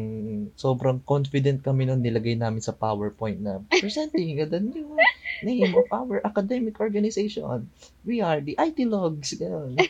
sobrang 0.53 1.01
confident 1.01 1.65
kami 1.65 1.89
nung 1.89 2.05
nilagay 2.05 2.38
namin 2.38 2.62
sa 2.62 2.77
PowerPoint 2.77 3.41
na 3.41 3.65
presenting 3.82 4.38
the 4.38 4.62
new 4.62 4.94
name 5.41 5.74
of 5.74 5.89
our 5.89 6.22
academic 6.22 6.77
organization. 6.77 7.65
We 8.05 8.22
are 8.22 8.39
the 8.39 8.53
IT 8.62 8.77
Logs. 8.86 9.34
Ganun. 9.41 9.82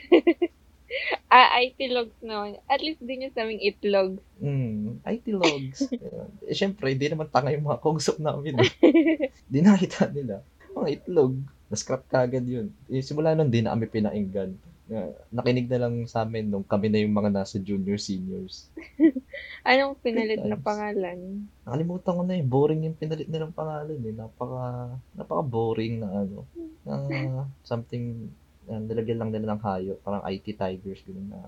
Ah, 1.29 1.59
IT 1.59 1.79
logs 1.91 2.17
naman. 2.23 2.59
At 2.69 2.81
least 2.81 3.01
din 3.03 3.27
yung 3.27 3.35
saming 3.35 3.61
itlog. 3.61 4.19
Mm, 4.39 5.01
IT 5.03 5.25
logs. 5.35 5.79
eh, 6.47 6.55
Siyempre, 6.55 6.93
hindi 6.93 7.07
naman 7.11 7.29
tanga 7.29 7.51
yung 7.51 7.67
mga 7.67 7.81
kausap 7.81 8.17
namin. 8.21 8.59
Eh. 8.61 8.71
di 9.51 9.59
nakita 9.59 10.09
nila. 10.11 10.41
Mga 10.73 10.87
itlog. 11.01 11.33
Na-scrap 11.71 12.05
ka 12.07 12.23
agad 12.23 12.45
yun. 12.45 12.69
Eh, 12.87 13.01
simula 13.01 13.33
nun, 13.33 13.49
di 13.49 13.59
na 13.59 13.73
kami 13.73 13.89
pinainggan. 13.89 14.53
Uh, 14.85 15.17
nakinig 15.33 15.65
na 15.65 15.81
lang 15.81 16.05
sa 16.05 16.29
amin 16.29 16.45
nung 16.45 16.61
kami 16.61 16.93
na 16.93 17.01
yung 17.01 17.17
mga 17.17 17.33
nasa 17.33 17.57
junior 17.57 17.97
seniors. 17.97 18.69
Anong 19.65 19.97
pinalit 19.97 20.45
na 20.45 20.61
pangalan? 20.61 21.49
Nakalimutan 21.65 22.13
ko 22.13 22.21
na 22.21 22.37
eh. 22.37 22.45
Boring 22.45 22.85
yung 22.85 22.93
pinalit 22.93 23.25
nilang 23.25 23.49
pangalan 23.49 23.97
eh. 23.97 24.13
Napaka, 24.13 24.93
napaka 25.17 25.41
boring 25.41 26.05
na 26.05 26.09
ano. 26.21 26.45
Na 26.85 27.49
something 27.65 28.29
uh, 28.69 28.81
nilagyan 28.81 29.19
lang 29.21 29.29
nila 29.31 29.55
ng 29.55 29.61
hayo, 29.63 29.93
parang 30.01 30.23
IT 30.25 30.57
Tigers, 30.57 31.01
gano'n 31.05 31.27
na. 31.29 31.39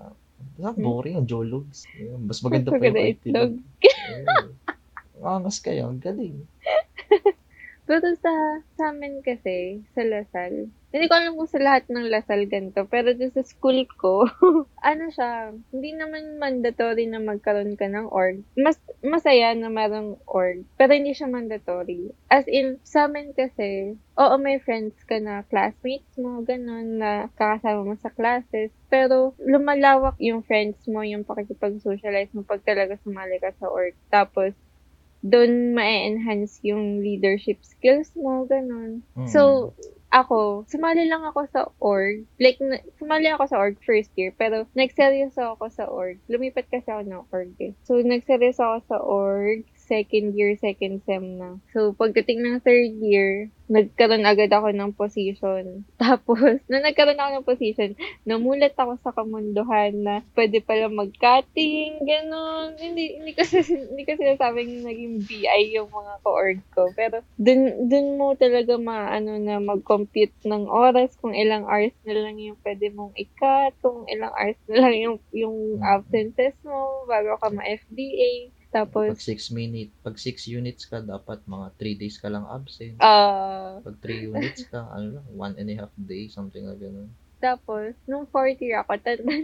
Hmm. 0.58 0.78
boring 0.78 1.18
ang 1.18 1.26
Jologs. 1.26 1.84
Mas 2.22 2.38
maganda 2.46 2.70
pa 2.70 2.82
yung 2.82 2.98
IT. 2.98 3.24
Yeah. 3.26 3.58
Angas 5.18 5.58
kayo, 5.58 5.90
ang 5.90 5.98
galing. 5.98 6.46
Pero 7.88 8.04
sa, 8.20 8.60
sa 8.76 8.92
amin 8.92 9.24
kasi, 9.24 9.80
sa 9.96 10.04
Lasal, 10.04 10.68
hindi 10.92 11.04
ko 11.08 11.14
alam 11.16 11.40
kung 11.40 11.48
sa 11.48 11.56
lahat 11.56 11.88
ng 11.88 12.12
Lasal 12.12 12.44
ganito, 12.44 12.84
pero 12.84 13.16
dun 13.16 13.32
sa 13.32 13.40
school 13.40 13.88
ko, 13.96 14.28
ano 14.92 15.08
siya, 15.08 15.56
hindi 15.72 15.96
naman 15.96 16.36
mandatory 16.36 17.08
na 17.08 17.16
magkaroon 17.16 17.80
ka 17.80 17.88
ng 17.88 18.12
org. 18.12 18.44
Mas 18.60 18.76
masaya 19.00 19.56
na 19.56 19.72
merong 19.72 20.20
org, 20.28 20.68
pero 20.76 20.92
hindi 20.92 21.16
siya 21.16 21.32
mandatory. 21.32 22.12
As 22.28 22.44
in, 22.44 22.76
sa 22.84 23.08
amin 23.08 23.32
kasi, 23.32 23.96
oo, 24.20 24.34
may 24.36 24.60
friends 24.60 25.00
ka 25.08 25.16
na 25.16 25.48
classmates 25.48 26.12
mo, 26.20 26.44
ganun, 26.44 27.00
na 27.00 27.32
kakasama 27.40 27.88
mo 27.88 27.96
sa 27.96 28.12
classes, 28.12 28.68
pero 28.92 29.32
lumalawak 29.40 30.20
yung 30.20 30.44
friends 30.44 30.84
mo, 30.84 31.00
yung 31.00 31.24
pakikipag-socialize 31.24 32.36
mo 32.36 32.44
pag 32.44 32.60
talaga 32.68 33.00
sumali 33.00 33.40
ka 33.40 33.56
sa 33.56 33.72
org. 33.72 33.96
Tapos, 34.12 34.52
doon 35.22 35.74
ma-enhance 35.74 36.62
yung 36.62 37.02
leadership 37.02 37.58
skills 37.66 38.14
mo, 38.14 38.46
ganun. 38.46 39.02
Mm. 39.18 39.26
So, 39.26 39.74
ako, 40.08 40.64
sumali 40.70 41.04
lang 41.04 41.20
ako 41.26 41.40
sa 41.52 41.68
org. 41.84 42.24
Like, 42.40 42.56
sumali 42.96 43.28
ako 43.28 43.44
sa 43.50 43.58
org 43.60 43.76
first 43.84 44.08
year, 44.16 44.32
pero 44.32 44.64
nagseryoso 44.72 45.58
ako 45.58 45.68
sa 45.68 45.84
org. 45.84 46.16
Lumipat 46.32 46.70
kasi 46.72 46.88
ako 46.88 47.02
ng 47.04 47.26
org 47.28 47.52
eh. 47.60 47.76
So, 47.84 48.00
nagseryoso 48.00 48.62
ako 48.64 48.78
sa 48.88 48.98
org 49.04 49.68
second 49.88 50.36
year, 50.36 50.52
second 50.60 51.00
sem 51.08 51.40
na. 51.40 51.56
So, 51.72 51.96
pagdating 51.96 52.44
ng 52.44 52.60
third 52.60 52.92
year, 53.00 53.48
nagkaroon 53.68 54.24
agad 54.24 54.52
ako 54.52 54.72
ng 54.72 54.92
position. 54.96 55.84
Tapos, 56.02 56.60
nung 56.68 56.84
nagkaroon 56.84 57.20
ako 57.20 57.30
ng 57.32 57.48
position, 57.48 57.90
namulat 58.28 58.76
ako 58.76 59.00
sa 59.00 59.12
kamunduhan 59.16 59.92
na 59.96 60.14
pwede 60.36 60.60
pala 60.64 60.92
mag-cutting, 60.92 62.04
ganun. 62.04 62.76
Hindi, 62.76 63.20
hindi 63.20 63.32
kasi, 63.32 63.64
hindi 63.88 64.04
kasi 64.04 64.24
nasabing 64.24 64.84
naging 64.84 65.24
BI 65.24 65.62
yung 65.76 65.88
mga 65.88 66.12
ko-org 66.20 66.60
ko. 66.76 66.92
Pero, 66.92 67.24
dun, 67.40 67.88
dun 67.88 68.20
mo 68.20 68.36
talaga 68.36 68.76
maano 68.76 69.40
na 69.40 69.60
mag-compute 69.60 70.36
ng 70.44 70.68
oras, 70.68 71.16
kung 71.20 71.32
ilang 71.32 71.64
hours 71.64 71.96
na 72.04 72.16
lang 72.16 72.36
yung 72.36 72.60
pwede 72.64 72.92
mong 72.92 73.16
i-cut, 73.16 73.72
kung 73.80 74.04
ilang 74.08 74.32
hours 74.36 74.60
na 74.68 74.76
lang 74.84 74.94
yung, 74.96 75.16
yung 75.32 75.56
absences 75.80 76.56
mo 76.64 77.04
bago 77.08 77.36
ka 77.40 77.48
ma-FDA. 77.52 78.57
Tapos, 78.68 79.16
pag 79.16 79.24
6 79.24 79.56
minute, 79.56 79.90
pag 80.04 80.16
6 80.20 80.44
units 80.44 80.84
ka, 80.84 81.00
dapat 81.00 81.40
mga 81.48 81.72
3 81.80 82.00
days 82.00 82.16
ka 82.20 82.28
lang 82.28 82.44
absent. 82.44 83.00
Uh, 83.00 83.80
pag 83.80 83.96
3 84.04 84.28
units 84.28 84.68
ka, 84.68 84.84
ano 84.92 85.20
lang, 85.20 85.26
1 85.56 85.60
and 85.60 85.68
a 85.72 85.76
half 85.84 85.92
day, 85.96 86.28
something 86.28 86.68
like 86.68 86.76
ganun. 86.76 87.08
Tapos, 87.38 87.94
nung 88.04 88.28
fourth 88.28 88.60
year 88.60 88.82
ako, 88.82 88.98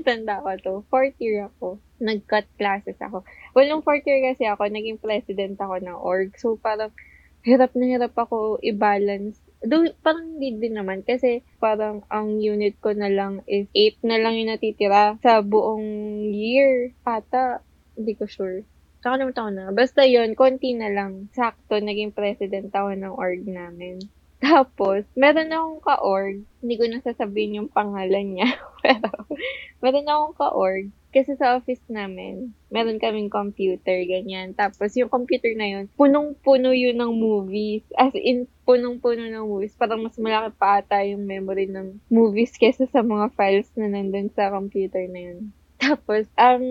tanda 0.07 0.43
ko 0.45 0.51
to, 0.61 0.75
fourth 0.93 1.17
year 1.23 1.49
ako, 1.49 1.81
nag-cut 2.03 2.45
classes 2.61 2.99
ako. 3.01 3.25
Well, 3.57 3.71
nung 3.71 3.87
fourth 3.87 4.05
year 4.05 4.21
kasi 4.21 4.45
ako, 4.45 4.69
naging 4.69 5.01
president 5.01 5.57
ako 5.57 5.81
ng 5.81 5.97
org. 5.97 6.37
So, 6.37 6.61
parang, 6.61 6.93
hirap 7.47 7.73
na 7.77 7.87
hirap 7.87 8.17
ako 8.17 8.61
i-balance 8.61 9.41
Though, 9.65 9.89
parang 10.05 10.37
hindi 10.37 10.61
din 10.61 10.77
naman 10.77 11.01
kasi 11.09 11.41
parang 11.57 12.05
ang 12.13 12.37
unit 12.37 12.77
ko 12.85 12.93
na 12.93 13.09
lang 13.09 13.41
is 13.49 13.65
8 13.73 14.05
na 14.05 14.21
lang 14.21 14.37
yung 14.37 14.53
natitira 14.53 15.17
sa 15.25 15.41
buong 15.41 16.21
year. 16.37 16.93
Ata, 17.09 17.65
hindi 17.97 18.13
ko 18.13 18.29
sure. 18.29 18.69
Nakalimutan 19.05 19.45
ko 19.45 19.53
na. 19.53 19.65
Basta 19.69 20.01
yon 20.09 20.33
konti 20.33 20.73
na 20.73 20.89
lang. 20.89 21.29
Sakto, 21.37 21.77
naging 21.77 22.17
president 22.17 22.73
ako 22.73 22.97
ng 22.97 23.13
org 23.13 23.45
namin. 23.45 24.01
Tapos, 24.45 25.05
meron 25.13 25.53
akong 25.53 25.81
ka-org. 25.85 26.37
Hindi 26.65 26.75
ko 26.81 26.85
na 26.89 27.05
sasabihin 27.05 27.61
yung 27.61 27.71
pangalan 27.73 28.33
niya. 28.33 28.49
Pero, 28.85 29.13
meron 29.85 30.09
akong 30.09 30.37
ka-org. 30.41 30.89
Kasi 31.15 31.37
sa 31.37 31.55
office 31.61 31.85
namin, 31.87 32.57
meron 32.73 32.99
kaming 32.99 33.29
computer, 33.29 34.03
ganyan. 34.09 34.57
Tapos, 34.57 34.97
yung 34.97 35.13
computer 35.13 35.53
na 35.53 35.69
yun, 35.69 35.85
punong-puno 35.95 36.73
yun 36.73 36.97
ng 36.97 37.13
movies. 37.15 37.85
As 37.95 38.17
in, 38.17 38.51
punong-puno 38.67 39.29
ng 39.29 39.47
movies. 39.47 39.77
Parang 39.77 40.01
mas 40.01 40.17
malaki 40.17 40.51
pa 40.57 40.81
ata 40.81 41.05
yung 41.07 41.29
memory 41.29 41.69
ng 41.69 42.03
movies 42.09 42.57
kesa 42.57 42.89
sa 42.89 43.05
mga 43.05 43.31
files 43.37 43.69
na 43.77 43.93
nandun 43.93 44.33
sa 44.33 44.49
computer 44.49 45.07
na 45.13 45.21
yun. 45.29 45.53
Tapos, 45.85 46.25
ang 46.41 46.65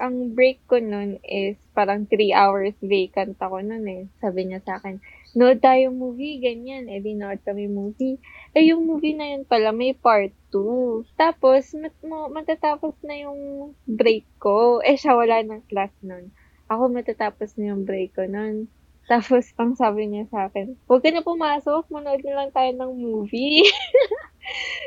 ang 0.00 0.32
break 0.32 0.64
ko 0.64 0.80
nun 0.80 1.20
is 1.20 1.60
parang 1.76 2.08
3 2.08 2.32
hours 2.32 2.72
vacant 2.80 3.36
ako 3.36 3.60
nun 3.60 3.84
eh. 3.84 4.02
Sabi 4.24 4.48
niya 4.48 4.64
sa 4.64 4.80
akin, 4.80 4.96
nood 5.36 5.60
tayo 5.60 5.92
movie, 5.92 6.40
ganyan. 6.40 6.88
Eh, 6.88 7.04
di 7.04 7.12
nood 7.12 7.38
kami 7.44 7.68
movie. 7.68 8.16
Eh, 8.56 8.72
yung 8.72 8.88
movie 8.88 9.12
na 9.12 9.36
yun 9.36 9.44
pala, 9.44 9.70
may 9.70 9.92
part 9.92 10.32
2. 10.50 11.04
Tapos, 11.20 11.76
mat 11.76 11.94
matatapos 12.32 12.96
na 13.04 13.20
yung 13.20 13.72
break 13.84 14.24
ko. 14.40 14.80
Eh, 14.80 14.96
siya 14.96 15.14
wala 15.14 15.44
ng 15.44 15.68
class 15.68 15.92
nun. 16.00 16.32
Ako 16.72 16.88
matatapos 16.88 17.60
na 17.60 17.76
yung 17.76 17.84
break 17.84 18.16
ko 18.16 18.24
nun. 18.24 18.72
Tapos, 19.10 19.52
ang 19.60 19.76
sabi 19.76 20.08
niya 20.08 20.24
sa 20.32 20.48
akin, 20.48 20.78
huwag 20.86 21.02
ka 21.02 21.10
na 21.12 21.20
pumasok, 21.20 21.92
manood 21.92 22.22
na 22.24 22.34
lang 22.40 22.50
tayo 22.54 22.70
ng 22.72 22.92
movie. 22.94 23.66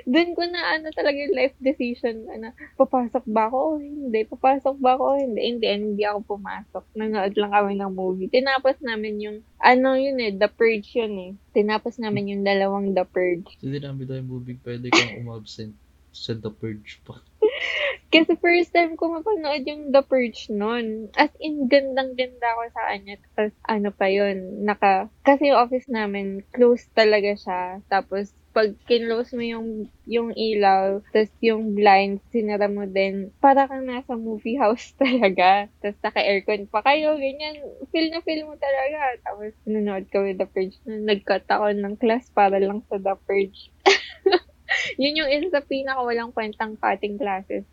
Doon 0.04 0.36
ko 0.36 0.44
na 0.48 0.76
ano 0.76 0.92
talaga 0.92 1.16
yung 1.16 1.36
life 1.36 1.56
decision 1.64 2.28
ano, 2.28 2.52
papasok 2.76 3.24
ba 3.30 3.48
ako 3.48 3.58
o 3.58 3.72
hindi? 3.80 4.28
Papasok 4.28 4.76
ba 4.84 5.00
ako 5.00 5.04
o 5.16 5.18
hindi? 5.20 5.42
Hindi, 5.42 5.66
hindi 5.72 6.04
ako 6.04 6.38
pumasok. 6.38 6.84
Nanood 7.00 7.34
lang 7.40 7.52
kami 7.52 7.80
ng 7.80 7.94
movie. 7.96 8.28
Tinapos 8.28 8.84
namin 8.84 9.24
yung, 9.24 9.38
ano 9.64 9.96
yun 9.96 10.20
eh, 10.20 10.36
The 10.36 10.52
Purge 10.52 10.90
yun 11.00 11.14
eh. 11.20 11.32
Tinapos 11.56 12.02
namin 12.04 12.36
yung 12.36 12.44
dalawang 12.44 12.92
The 12.92 13.08
Purge. 13.08 13.48
Hindi 13.64 13.80
namin 13.80 14.04
tayo 14.10 14.24
movie, 14.28 14.60
pwede 14.60 14.92
kang 14.92 15.24
umabsent 15.24 15.74
sa 16.12 16.36
The 16.36 16.52
Purge 16.52 17.00
pa. 17.08 17.18
Kasi 18.14 18.38
first 18.38 18.70
time 18.70 18.94
ko 18.94 19.10
mapanood 19.10 19.66
yung 19.66 19.90
The 19.90 20.06
Purge 20.06 20.54
noon. 20.54 21.10
As 21.18 21.34
in, 21.42 21.66
gandang-ganda 21.66 22.46
ako 22.54 22.64
sa 22.70 22.82
kanya. 22.94 23.18
Tapos, 23.34 23.54
ano 23.66 23.90
pa 23.90 24.06
yun, 24.06 24.62
naka, 24.70 25.10
kasi 25.26 25.50
yung 25.50 25.58
office 25.58 25.90
namin, 25.90 26.46
close 26.54 26.86
talaga 26.94 27.34
siya. 27.34 27.82
Tapos, 27.90 28.30
pag 28.54 28.78
kinlose 28.86 29.34
mo 29.34 29.42
yung, 29.42 29.90
yung 30.06 30.30
ilaw, 30.38 31.02
tapos 31.10 31.34
yung 31.42 31.74
blind, 31.74 32.22
sinara 32.30 32.70
mo 32.70 32.86
din, 32.86 33.34
para 33.42 33.66
kang 33.66 33.90
nasa 33.90 34.14
movie 34.14 34.62
house 34.62 34.94
talaga. 35.02 35.68
Tapos 35.82 35.98
naka-aircon 36.06 36.70
pa 36.70 36.86
kayo, 36.86 37.18
ganyan. 37.18 37.58
Feel 37.90 38.14
na 38.14 38.22
feel 38.22 38.46
mo 38.46 38.54
talaga. 38.62 39.18
Tapos 39.26 39.58
nanonood 39.66 40.06
kami 40.14 40.38
The 40.38 40.46
Purge. 40.46 40.78
Nag-cut 40.86 41.50
ako 41.50 41.74
ng 41.74 41.98
class 41.98 42.30
para 42.30 42.62
lang 42.62 42.86
sa 42.86 43.02
The 43.02 43.18
Purge. 43.26 43.74
Yun 45.02 45.26
yung 45.26 45.30
isa 45.34 45.50
sa 45.50 45.62
pinaka 45.66 46.06
walang 46.06 46.30
kwentang 46.30 46.78
cutting 46.78 47.18
classes. 47.18 47.66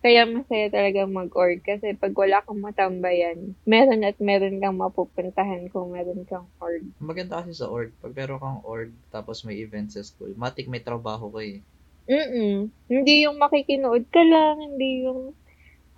Kaya 0.00 0.24
masaya 0.24 0.72
talaga 0.72 1.04
mag-org 1.04 1.60
kasi 1.60 1.92
pag 1.92 2.16
wala 2.16 2.40
kang 2.40 2.56
matambayan, 2.64 3.52
meron 3.68 4.00
at 4.00 4.16
meron 4.16 4.56
kang 4.56 4.80
mapupuntahan 4.80 5.68
kung 5.68 5.92
meron 5.92 6.24
kang 6.24 6.48
org. 6.56 6.88
Maganda 6.96 7.44
kasi 7.44 7.52
sa 7.52 7.68
org, 7.68 7.92
pag 8.00 8.16
meron 8.16 8.40
kang 8.40 8.60
org 8.64 8.96
tapos 9.12 9.44
may 9.44 9.60
event 9.60 9.92
sa 9.92 10.00
school, 10.00 10.32
matik 10.40 10.72
may 10.72 10.80
trabaho 10.80 11.28
ka 11.28 11.44
eh. 11.44 11.60
Mm. 12.08 12.72
Hindi 12.88 13.14
yung 13.28 13.36
makikinood 13.36 14.08
ka 14.08 14.24
lang, 14.24 14.58
hindi 14.58 15.04
yung 15.04 15.36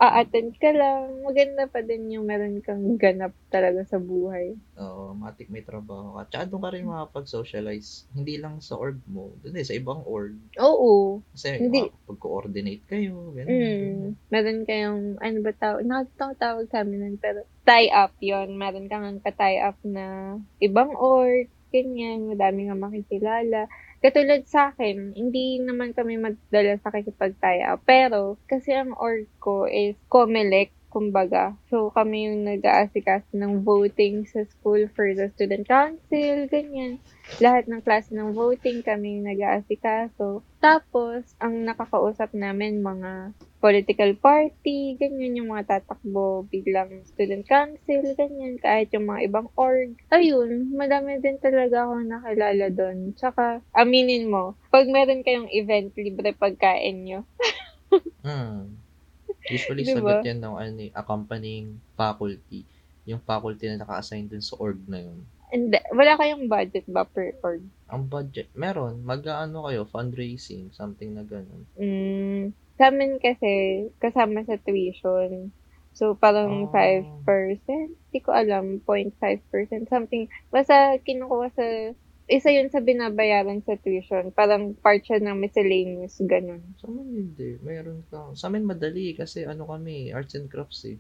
a-attend 0.02 0.58
ka 0.58 0.74
lang. 0.74 1.22
Maganda 1.22 1.70
pa 1.70 1.78
din 1.78 2.10
yung 2.10 2.26
meron 2.26 2.58
kang 2.58 2.98
ganap 2.98 3.30
talaga 3.54 3.86
sa 3.86 4.02
buhay. 4.02 4.58
Oo, 4.74 5.14
matik 5.14 5.46
may 5.46 5.62
trabaho 5.62 6.18
ka. 6.18 6.22
Tsaka 6.26 6.44
doon 6.50 6.62
ka 6.66 6.70
rin 6.74 6.90
makapag-socialize. 6.90 8.10
Hindi 8.10 8.42
lang 8.42 8.58
sa 8.58 8.74
org 8.74 8.98
mo, 9.06 9.30
doon 9.46 9.54
din 9.54 9.62
sa 9.62 9.78
ibang 9.78 10.02
org. 10.02 10.34
Oo. 10.58 11.22
Kasi 11.30 11.62
Hindi. 11.62 11.86
pag-coordinate 12.10 12.82
kayo, 12.90 13.30
ganun. 13.30 13.54
Mm. 13.54 14.06
Meron 14.26 14.60
kayong, 14.66 15.02
ano 15.22 15.38
ba 15.38 15.52
tawag? 15.54 15.86
Nakatawag 15.86 16.36
tawag 16.42 16.66
sa 16.74 16.82
amin 16.82 16.98
nun, 16.98 17.16
pero 17.22 17.46
tie-up 17.62 18.18
yon 18.18 18.58
Meron 18.58 18.90
kang 18.90 19.22
ka-tie 19.22 19.62
up 19.62 19.78
na 19.86 20.34
ibang 20.58 20.98
org, 20.98 21.46
ganyan. 21.70 22.26
Madami 22.26 22.66
nga 22.66 22.74
makikilala. 22.74 23.70
Katulad 24.02 24.42
sa 24.50 24.74
akin, 24.74 25.14
hindi 25.14 25.62
naman 25.62 25.94
kami 25.94 26.18
madala 26.18 26.74
sa 26.82 26.90
kikipag-tie 26.90 27.62
up. 27.62 27.86
Pero, 27.86 28.34
kasi 28.50 28.74
ang 28.74 28.98
org 28.98 29.30
ko 29.38 29.70
is 29.70 29.94
COMELEC, 30.10 30.74
kumbaga. 30.90 31.54
So, 31.70 31.94
kami 31.94 32.26
yung 32.26 32.42
nag-aasikas 32.42 33.22
ng 33.30 33.62
voting 33.62 34.26
sa 34.26 34.42
school 34.44 34.90
for 34.90 35.06
the 35.14 35.30
student 35.38 35.70
council, 35.70 36.50
ganyan. 36.50 36.98
Lahat 37.38 37.70
ng 37.70 37.78
klase 37.80 38.10
ng 38.10 38.34
voting 38.34 38.82
kami 38.82 39.22
yung 39.22 39.30
nag-aasikaso. 39.30 40.42
Tapos, 40.62 41.26
ang 41.42 41.66
nakakausap 41.66 42.30
namin 42.38 42.86
mga 42.86 43.34
political 43.58 44.14
party, 44.14 44.94
ganyan 44.94 45.42
yung 45.42 45.50
mga 45.50 45.82
tatakbo 45.82 46.46
biglang 46.46 47.02
student 47.02 47.42
council, 47.42 48.02
ganyan, 48.14 48.62
kahit 48.62 48.94
yung 48.94 49.10
mga 49.10 49.26
ibang 49.26 49.50
org. 49.58 49.98
Ayun, 50.14 50.70
madami 50.70 51.18
din 51.18 51.42
talaga 51.42 51.90
ako 51.90 52.06
nakilala 52.06 52.66
doon. 52.70 53.10
Tsaka, 53.18 53.58
aminin 53.74 54.30
mo, 54.30 54.54
pag 54.70 54.86
meron 54.86 55.26
kayong 55.26 55.50
event, 55.50 55.90
libre 55.98 56.30
pagkain 56.38 57.02
nyo. 57.02 57.20
Hmm. 58.24 58.78
Usually, 59.50 59.84
Diba? 59.84 60.00
sagot 60.00 60.24
yan 60.24 60.40
ng 60.40 60.54
ano, 60.56 60.80
accompanying 60.96 61.76
faculty. 61.98 62.64
Yung 63.04 63.22
faculty 63.22 63.66
na 63.66 63.82
naka-assign 63.82 64.30
dun 64.30 64.44
sa 64.44 64.54
org 64.58 64.78
na 64.86 65.02
yun. 65.02 65.26
And 65.52 65.68
wala 65.92 66.16
kayong 66.16 66.48
budget 66.48 66.88
ba 66.88 67.04
per 67.04 67.36
org? 67.44 67.60
Ang 67.92 68.08
budget, 68.08 68.48
meron. 68.56 69.04
Mag-ano 69.04 69.68
kayo, 69.68 69.84
fundraising, 69.84 70.72
something 70.72 71.12
na 71.12 71.26
ganun. 71.26 71.68
Mm, 71.76 72.56
sa 72.80 72.88
amin 72.88 73.20
kasi, 73.20 73.84
kasama 74.00 74.46
sa 74.48 74.56
tuition. 74.56 75.52
So, 75.92 76.16
parang 76.16 76.72
Ah. 76.72 76.72
5%. 76.72 77.92
Hindi 78.08 78.18
ko 78.24 78.32
alam, 78.32 78.80
0.5%, 78.80 79.92
something. 79.92 80.24
Basta 80.48 80.96
kinukuha 81.04 81.52
sa, 81.52 81.66
isa 82.32 82.48
yun 82.48 82.72
sa 82.72 82.80
binabayaran 82.80 83.60
sa 83.60 83.76
tuition. 83.76 84.32
Parang 84.32 84.72
part 84.80 85.04
siya 85.04 85.20
ng 85.20 85.36
miscellaneous, 85.36 86.16
ganun. 86.24 86.64
Sa 86.80 86.88
amin 86.88 87.12
hindi. 87.12 87.60
Meron 87.60 88.00
ka. 88.08 88.32
Sa 88.32 88.48
amin 88.48 88.64
madali 88.64 89.12
kasi 89.12 89.44
ano 89.44 89.68
kami, 89.68 90.16
arts 90.16 90.32
and 90.32 90.48
crafts 90.48 90.88
eh. 90.88 90.96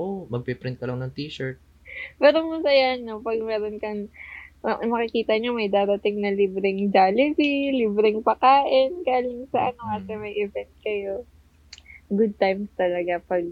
Oh, 0.00 0.24
magpiprint 0.32 0.80
ka 0.80 0.88
lang 0.88 1.04
ng 1.04 1.12
t-shirt. 1.12 1.60
Pero 2.16 2.36
masaya, 2.48 2.96
no? 2.96 3.20
Pag 3.20 3.40
meron 3.44 3.76
kang, 3.76 4.08
ma- 4.64 4.80
makikita 4.80 5.36
nyo 5.36 5.52
may 5.52 5.68
darating 5.68 6.20
na 6.24 6.32
libreng 6.32 6.88
Jollibee, 6.88 7.76
libreng 7.76 8.24
pakain, 8.24 9.04
galing 9.04 9.44
sa 9.52 9.72
ano, 9.72 9.80
Mm. 9.84 9.94
ate 10.00 10.12
may 10.16 10.34
event 10.40 10.72
kayo. 10.80 11.14
Good 12.10 12.40
times 12.40 12.70
talaga 12.74 13.20
pag, 13.22 13.44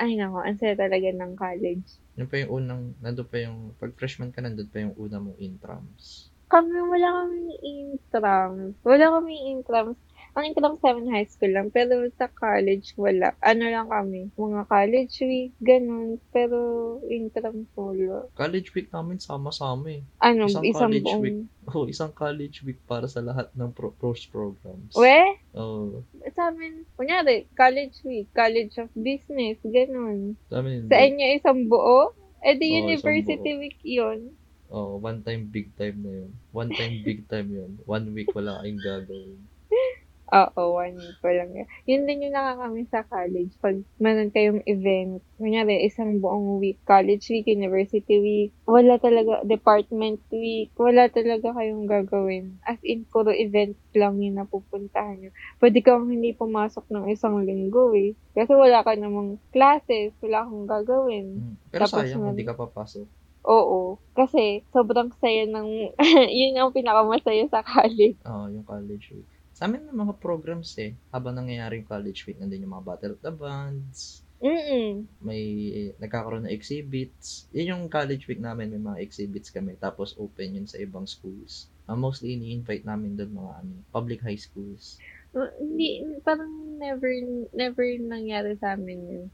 ay 0.00 0.16
nako, 0.16 0.40
ang 0.42 0.58
saya 0.58 0.74
talaga 0.74 1.08
ng 1.12 1.32
college. 1.36 1.88
Yun 2.16 2.28
pa 2.28 2.36
yung 2.40 2.52
unang, 2.52 2.82
nandun 3.00 3.28
pa 3.28 3.36
yung, 3.44 3.76
pag 3.76 3.92
freshman 3.96 4.32
ka, 4.32 4.40
nandun 4.40 4.68
pa 4.68 4.80
yung 4.82 4.96
una 4.96 5.16
mong 5.20 5.38
intrams. 5.38 6.32
Kami, 6.52 6.68
wala 6.68 7.08
kaming 7.24 7.56
intrams. 7.64 8.76
Wala 8.84 9.04
kaming 9.16 9.42
intrams. 9.56 9.96
Ang 10.32 10.48
intrams 10.48 10.80
sa 10.80 10.96
amin 10.96 11.12
high 11.12 11.28
school 11.28 11.52
lang, 11.52 11.68
pero 11.68 12.08
sa 12.16 12.24
college, 12.32 12.96
wala. 12.96 13.36
Ano 13.44 13.68
lang 13.68 13.92
kami, 13.92 14.32
mga 14.32 14.64
college 14.64 15.16
week, 15.28 15.52
ganun. 15.60 16.16
Pero 16.32 16.56
intrams 17.04 17.68
wala. 17.76 18.32
College 18.32 18.72
week 18.72 18.88
namin 18.88 19.20
sama-sama 19.20 19.92
eh. 19.92 20.02
Ano, 20.24 20.48
Isang 20.48 20.64
isang, 20.64 20.88
college 20.88 21.04
buong... 21.04 21.22
week. 21.22 21.40
Oh, 21.62 21.86
isang 21.86 22.10
college 22.10 22.66
week 22.66 22.82
para 22.90 23.06
sa 23.06 23.22
lahat 23.22 23.46
ng 23.54 23.70
pro- 23.70 23.94
pros 23.94 24.26
programs. 24.26 24.90
We? 24.98 25.38
Oh, 25.54 26.02
sa 26.34 26.50
amin, 26.50 26.82
kunyari, 26.98 27.46
college 27.54 28.02
week, 28.02 28.34
college 28.34 28.74
of 28.82 28.90
business, 28.98 29.62
ganun. 29.62 30.34
sa 30.50 30.58
amin 30.58 30.90
Sa 30.90 30.98
inyo, 30.98 31.26
isang 31.38 31.70
buo? 31.70 32.18
Eh, 32.42 32.58
di 32.58 32.74
Oo, 32.74 32.90
university 32.90 33.54
week 33.54 33.78
yun. 33.86 34.34
Oh, 34.72 34.98
one 34.98 35.20
time 35.22 35.52
big 35.52 35.70
time 35.78 36.00
na 36.02 36.24
yun. 36.24 36.30
One 36.50 36.72
time 36.72 37.04
big 37.04 37.28
time 37.30 37.52
yun. 37.52 37.78
One 37.84 38.10
week 38.16 38.32
wala 38.32 38.64
kayong 38.64 38.80
gagawin. 38.80 39.51
Oo, 40.32 40.80
one 40.80 40.96
week 40.96 41.20
pa 41.20 41.28
lang 41.28 41.52
yan. 41.52 41.68
Yun 41.84 42.08
din 42.08 42.24
yung 42.24 42.32
nakakami 42.32 42.88
sa 42.88 43.04
college. 43.04 43.52
Pag 43.60 43.84
meron 44.00 44.32
kayong 44.32 44.64
event, 44.64 45.20
kunyari, 45.36 45.84
isang 45.84 46.24
buong 46.24 46.56
week, 46.56 46.80
college 46.88 47.28
week, 47.28 47.44
university 47.44 48.16
week, 48.16 48.50
wala 48.64 48.96
talaga, 48.96 49.44
department 49.44 50.24
week, 50.32 50.72
wala 50.80 51.12
talaga 51.12 51.52
kayong 51.52 51.84
gagawin. 51.84 52.56
As 52.64 52.80
in, 52.80 53.04
puro 53.04 53.28
events 53.28 53.76
lang 53.92 54.24
yung 54.24 54.40
napupuntahan 54.40 55.20
nyo. 55.20 55.30
Pwede 55.60 55.84
kang 55.84 56.08
hindi 56.08 56.32
pumasok 56.32 56.88
ng 56.88 57.12
isang 57.12 57.44
linggo 57.44 57.92
eh. 57.92 58.16
Kasi 58.32 58.56
wala 58.56 58.80
ka 58.80 58.96
namang 58.96 59.36
classes, 59.52 60.16
wala 60.24 60.48
kang 60.48 60.64
gagawin. 60.64 61.26
Mm. 61.44 61.54
Pero 61.68 61.84
Tapos 61.84 62.08
sayang, 62.08 62.24
man- 62.24 62.32
hindi 62.32 62.48
ka 62.48 62.56
papasok. 62.56 63.04
Oo. 63.42 63.98
Kasi 64.14 64.64
sobrang 64.72 65.12
saya 65.20 65.44
ng, 65.44 65.92
yun 66.40 66.56
ang 66.56 66.72
pinakamasaya 66.72 67.44
sa 67.52 67.60
college. 67.60 68.16
Oo, 68.24 68.48
yung 68.48 68.64
college 68.64 69.12
week. 69.12 69.31
Sa 69.52 69.68
amin 69.68 69.84
may 69.84 69.96
mga 69.96 70.16
programs 70.16 70.72
eh. 70.80 70.96
Habang 71.12 71.36
nangyayari 71.36 71.84
yung 71.84 71.90
college 71.90 72.24
week, 72.24 72.40
nandun 72.40 72.64
yung 72.64 72.74
mga 72.74 72.86
Battle 72.88 73.14
of 73.16 73.22
the 73.22 73.34
Bands, 73.36 74.24
Mm-mm. 74.42 75.06
may 75.22 75.42
nagkakaroon 76.02 76.50
ng 76.50 76.54
exhibits. 76.56 77.46
Yun 77.54 77.70
yung 77.70 77.84
college 77.86 78.26
week 78.26 78.42
namin, 78.42 78.74
may 78.74 78.82
mga 78.82 78.98
exhibits 78.98 79.54
kami. 79.54 79.78
Tapos 79.78 80.18
open 80.18 80.58
yun 80.58 80.66
sa 80.66 80.82
ibang 80.82 81.06
schools. 81.06 81.70
Uh, 81.86 81.94
mostly 81.94 82.34
ini-invite 82.34 82.82
namin 82.82 83.14
doon 83.14 83.38
mga 83.38 83.52
ano, 83.62 83.72
public 83.94 84.18
high 84.18 84.38
schools. 84.40 84.98
Uh, 85.30 85.46
Hindi, 85.62 86.02
parang 86.26 86.50
never, 86.80 87.12
never 87.54 87.86
nangyari 88.02 88.58
sa 88.58 88.74
amin 88.74 89.00
yun. 89.06 89.24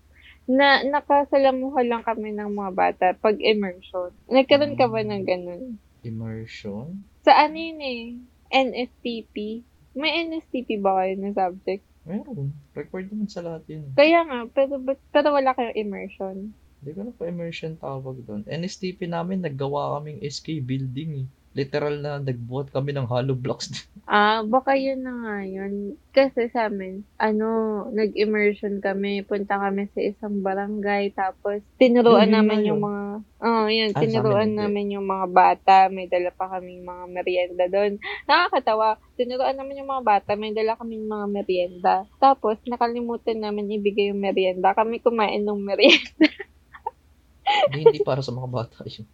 Na, 0.48 0.81
nakasalamuha 0.85 1.85
lang 1.85 2.04
kami 2.04 2.33
ng 2.37 2.52
mga 2.52 2.72
bata 2.72 3.07
pag 3.16 3.37
immersion. 3.40 4.12
Nagkaroon 4.28 4.76
ka 4.76 4.88
ba 4.88 5.00
ng 5.04 5.24
ganun? 5.24 5.76
Immersion? 6.04 7.04
Sa 7.24 7.33
ano 7.33 7.57
yun 7.57 7.81
eh? 7.81 8.04
NSTP. 8.48 9.61
May 9.98 10.30
NSTP 10.30 10.78
ba 10.78 11.02
kayo 11.02 11.18
na 11.18 11.34
subject? 11.34 11.82
Meron. 12.06 12.54
Required 12.72 13.11
naman 13.11 13.26
sa 13.26 13.42
lahat 13.42 13.66
yun. 13.66 13.90
Kaya 13.98 14.22
nga, 14.22 14.38
pero, 14.54 14.78
pero 15.11 15.28
wala 15.34 15.50
kayong 15.58 15.74
immersion. 15.74 16.54
Hindi 16.78 16.90
ko 16.94 17.00
na 17.02 17.12
pa 17.12 17.26
immersion 17.26 17.74
tawag 17.74 18.22
doon. 18.22 18.46
NSTP 18.46 19.11
namin, 19.11 19.42
naggawa 19.42 19.98
kaming 19.98 20.22
SK 20.22 20.62
building 20.62 21.26
eh. 21.26 21.28
Literal 21.58 21.94
na 21.98 22.12
nagbuhat 22.22 22.70
kami 22.70 22.94
ng 22.94 23.06
hollow 23.10 23.34
blocks. 23.34 23.68
Ah, 24.08 24.40
baka 24.40 24.72
yun 24.72 25.04
na 25.04 25.12
nga 25.20 25.36
yun. 25.44 25.72
Kasi 26.16 26.48
sa 26.48 26.72
amin, 26.72 27.04
ano, 27.20 27.48
nag-immersion 27.92 28.80
kami, 28.80 29.20
punta 29.20 29.60
kami 29.60 29.84
sa 29.92 30.00
isang 30.00 30.40
barangay, 30.40 31.12
tapos 31.12 31.60
tinuruan 31.76 32.32
Yun, 32.32 32.32
yun 32.32 32.36
namin 32.40 32.60
nga 32.64 32.68
yung 32.72 32.80
yun. 32.80 32.88
mga, 32.88 33.04
oh, 33.44 33.66
yun, 33.68 33.92
Ah, 33.92 34.00
tinuruan 34.00 34.56
amin 34.56 34.56
namin 34.56 34.94
yung 34.96 35.04
mga 35.04 35.26
bata, 35.28 35.76
may 35.92 36.08
dala 36.08 36.32
pa 36.32 36.48
kaming 36.56 36.88
mga 36.88 37.04
merienda 37.12 37.64
doon. 37.68 37.92
Nakakatawa, 38.24 38.96
tinuruan 39.20 39.56
namin 39.60 39.84
yung 39.84 39.90
mga 39.92 40.04
bata, 40.08 40.30
may 40.40 40.56
dala 40.56 40.80
kaming 40.80 41.04
mga 41.04 41.26
merienda. 41.28 41.94
Tapos, 42.16 42.56
nakalimutan 42.64 43.44
namin 43.44 43.76
ibigay 43.76 44.08
yung 44.08 44.24
merienda. 44.24 44.72
Kami 44.72 45.04
kumain 45.04 45.44
ng 45.44 45.60
merienda. 45.60 46.28
hindi, 47.68 47.78
hindi 47.92 48.00
para 48.00 48.24
sa 48.24 48.32
mga 48.32 48.48
bata 48.48 48.78
yun. 48.88 49.04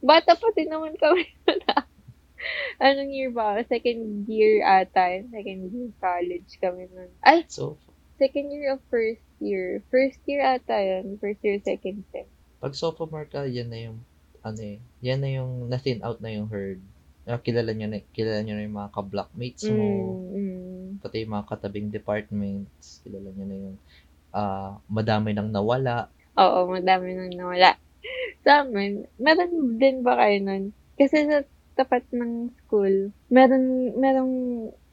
Bata 0.00 0.34
pa 0.34 0.48
din 0.52 0.68
naman 0.68 0.94
kami 0.96 1.24
na. 1.66 1.84
Anong 2.78 3.10
year 3.10 3.32
ba? 3.32 3.58
Second 3.64 4.28
year 4.28 4.60
ata. 4.62 5.24
Second 5.26 5.60
year 5.72 5.90
college 5.96 6.50
kami 6.58 6.86
nun. 6.90 7.10
Ay, 7.20 7.44
So, 7.48 7.76
Second 8.16 8.48
year 8.48 8.72
of 8.72 8.80
first 8.88 9.20
year. 9.38 9.84
First 9.90 10.24
year 10.24 10.40
ata 10.40 10.80
yun. 10.80 11.20
First 11.20 11.44
year, 11.44 11.60
second 11.60 12.00
sem. 12.08 12.24
pag 12.56 12.72
sophomore 12.72 13.28
ka, 13.28 13.44
yan 13.44 13.68
na 13.68 13.78
yung, 13.84 14.00
ano 14.40 14.56
eh, 14.58 14.80
yan 15.04 15.20
na 15.20 15.28
yung 15.28 15.68
na-thin 15.68 16.00
out 16.00 16.24
na 16.24 16.32
yung 16.32 16.48
herd. 16.48 16.80
Ah, 17.28 17.36
kilala 17.36 17.76
nyo 17.76 17.84
na, 17.84 18.00
kilala 18.16 18.40
nyo 18.40 18.56
na 18.56 18.64
yung 18.64 18.76
mga 18.78 18.90
ka-blockmates 18.90 19.68
mo, 19.68 19.84
Mm, 19.84 20.32
mm. 20.32 20.84
pati 21.04 21.26
yung 21.26 21.34
mga 21.36 21.46
katabing 21.46 21.92
departments, 21.92 23.04
kilala 23.04 23.28
nyo 23.28 23.44
na 23.44 23.56
yung, 23.60 23.76
ah, 24.32 24.80
madami 24.88 25.36
nang 25.36 25.52
nawala. 25.52 26.08
Oo, 26.40 26.72
madami 26.72 27.12
nang 27.12 27.32
nawala. 27.36 27.76
Sa 28.46 28.62
amin, 28.62 29.06
meron 29.18 29.78
din 29.80 30.06
ba 30.06 30.16
kayo 30.18 30.38
nun? 30.42 30.64
Kasi 30.96 31.26
sa 31.26 31.42
tapat 31.76 32.08
ng 32.14 32.56
school, 32.64 33.12
meron, 33.28 33.92
merong 34.00 34.34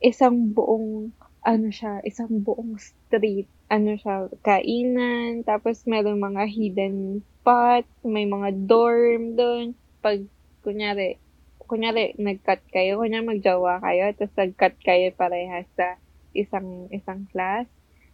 isang 0.03 0.51
buong 0.51 1.15
ano 1.43 1.67
siya, 1.71 1.99
isang 2.07 2.43
buong 2.43 2.79
street. 2.79 3.47
Ano 3.67 3.95
siya, 3.99 4.31
kainan, 4.43 5.43
tapos 5.43 5.83
meron 5.87 6.19
mga 6.19 6.43
hidden 6.47 7.23
spots, 7.39 7.91
may 8.03 8.23
mga 8.27 8.67
dorm 8.67 9.35
doon. 9.35 9.75
Pag, 9.99 10.27
kunyari, 10.63 11.19
kunyari, 11.59 12.15
nag-cut 12.19 12.63
kayo, 12.71 12.99
kunyari 12.99 13.23
magjawa 13.23 13.83
kayo, 13.83 14.11
tapos 14.15 14.35
nag-cut 14.39 14.75
kayo 14.83 15.07
parehas 15.15 15.67
sa 15.75 15.99
isang 16.33 16.89
isang 16.89 17.29
class, 17.29 17.67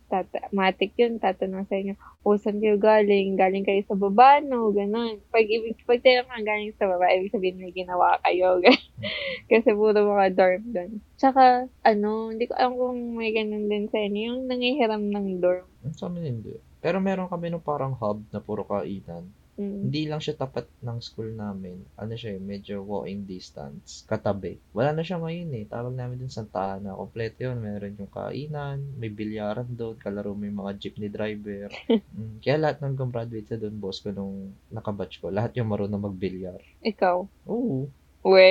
tata 0.10 0.50
matik 0.50 0.98
yun, 0.98 1.22
tatanong 1.22 1.70
sa 1.70 1.78
inyo, 1.78 1.94
o 2.26 2.36
saan 2.36 2.58
kayo 2.58 2.82
galing? 2.82 3.38
Galing 3.38 3.64
kayo 3.64 3.86
sa 3.86 3.94
baba, 3.94 4.42
no? 4.42 4.74
Ganon. 4.74 5.22
Pag, 5.30 5.46
ibig, 5.46 5.78
pag 5.86 6.02
tayo 6.02 6.26
nga 6.26 6.42
galing 6.42 6.74
sa 6.76 6.90
baba, 6.90 7.14
ibig 7.14 7.30
sabihin 7.30 7.62
may 7.62 7.72
ginawa 7.72 8.18
kayo. 8.26 8.58
Kasi 9.54 9.70
puro 9.78 9.96
mga 9.96 10.34
dorm 10.34 10.64
doon. 10.74 10.92
Tsaka, 11.16 11.70
ano, 11.86 12.34
hindi 12.34 12.50
ko 12.50 12.58
alam 12.58 12.74
kung 12.76 13.16
may 13.16 13.32
ganun 13.32 13.70
din 13.70 13.86
sa 13.88 14.02
inyo, 14.02 14.22
yung 14.34 14.42
nangihiram 14.50 15.04
ng 15.06 15.28
dorm. 15.40 15.70
Sa 15.96 16.10
amin 16.10 16.26
hindi. 16.26 16.58
Pero 16.80 16.98
meron 17.00 17.30
kami 17.30 17.52
nung 17.54 17.64
parang 17.64 17.96
hub 17.96 18.26
na 18.34 18.42
puro 18.42 18.66
kainan. 18.66 19.30
Mm. 19.60 19.92
Hindi 19.92 20.02
lang 20.08 20.24
siya 20.24 20.40
tapat 20.40 20.72
ng 20.80 21.04
school 21.04 21.36
namin. 21.36 21.84
Ano 22.00 22.16
siya, 22.16 22.40
eh, 22.40 22.42
medyo 22.42 22.80
walking 22.80 23.28
distance. 23.28 24.08
Katabi. 24.08 24.56
Wala 24.72 24.96
na 24.96 25.04
siya 25.04 25.20
ngayon 25.20 25.52
eh. 25.52 25.68
Tawag 25.68 26.00
namin 26.00 26.24
dun 26.24 26.32
Santa 26.32 26.80
Ana. 26.80 26.96
Kompleto 26.96 27.44
yun. 27.44 27.60
Meron 27.60 28.00
yung 28.00 28.08
kainan, 28.08 28.80
may 28.96 29.12
bilyaran 29.12 29.68
doon, 29.68 30.00
kalaro 30.00 30.32
may 30.32 30.48
mga 30.48 30.80
jeepney 30.80 31.12
driver. 31.12 31.68
mm. 31.92 32.40
Kaya 32.40 32.56
lahat 32.56 32.80
ng 32.80 32.96
gumraduate 32.96 33.52
sa 33.52 33.60
doon, 33.60 33.76
boss 33.76 34.00
ko, 34.00 34.16
nung 34.16 34.56
nakabatch 34.72 35.20
ko, 35.20 35.28
lahat 35.28 35.52
yung 35.60 35.68
marunong 35.68 36.08
magbilyar. 36.08 36.64
Ikaw? 36.80 37.18
Oo. 37.52 37.92
We, 38.24 38.48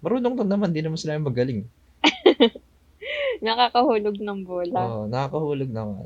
Marunong 0.00 0.36
lang 0.36 0.52
naman, 0.52 0.72
di 0.72 0.84
naman 0.84 1.00
sila 1.00 1.16
yung 1.16 1.28
magaling. 1.28 1.64
nakakahulog 3.44 4.16
ng 4.20 4.40
bola. 4.44 4.80
Oo, 4.84 5.04
nakakahulog 5.08 5.68
naman. 5.72 6.04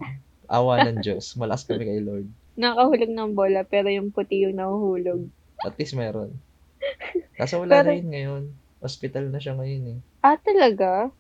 Awa 0.51 0.83
ng 0.87 0.99
Diyos. 0.99 1.39
Malakas 1.39 1.67
kami 1.67 1.87
kay 1.87 2.03
Lord. 2.03 2.27
Nakakahulog 2.55 3.11
ng 3.11 3.31
bola, 3.33 3.61
pero 3.63 3.89
yung 3.89 4.11
puti 4.11 4.43
yung 4.43 4.57
nahuhulog. 4.57 5.29
At 5.61 5.77
least 5.77 5.95
meron. 5.95 6.35
Kaso 7.39 7.59
wala 7.59 7.81
Pero- 7.81 7.91
na 7.91 7.97
yun 7.97 8.11
ngayon. 8.11 8.43
Hospital 8.81 9.29
na 9.29 9.37
siya 9.37 9.53
ngayon 9.55 9.85
eh. 9.87 9.99
Ah, 10.21 10.37
talaga? 10.37 11.13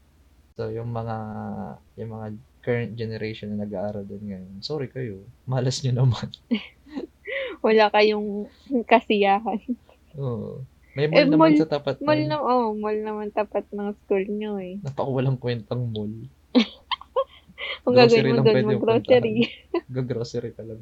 So, 0.56 0.68
yung 0.68 0.88
mga, 0.88 1.16
yung 1.94 2.10
mga 2.10 2.26
current 2.60 2.92
generation 2.94 3.52
na 3.52 3.62
nag-aaral 3.62 4.00
doon 4.02 4.24
ngayon, 4.26 4.52
sorry 4.60 4.88
kayo. 4.88 5.20
Malas 5.44 5.80
nyo 5.80 5.92
naman. 5.94 6.28
Wala 7.60 7.88
kayong 7.90 8.48
kasiyahan. 8.84 9.60
Oo. 10.16 10.64
May 10.90 11.06
mall 11.06 11.16
Eh, 11.16 11.24
naman 11.26 11.38
mall- 11.52 11.60
sa 11.60 11.68
tapat 11.70 12.00
Mall 12.00 12.24
na, 12.24 12.36
oh, 12.36 12.72
mall 12.72 12.96
naman 12.96 13.28
tapat 13.30 13.68
ng 13.70 13.92
school 13.94 14.24
nyo 14.26 14.56
eh. 14.56 14.80
Napakawalang 14.80 15.36
kwentang 15.36 15.84
mall. 15.86 16.10
Grocery 17.84 18.24
gagawin 18.24 18.32
mo 18.34 18.42
doon, 18.42 18.64
mag-grocery. 18.66 19.36
Gagrocery 19.86 20.50
ka 20.50 20.64
lang. 20.64 20.80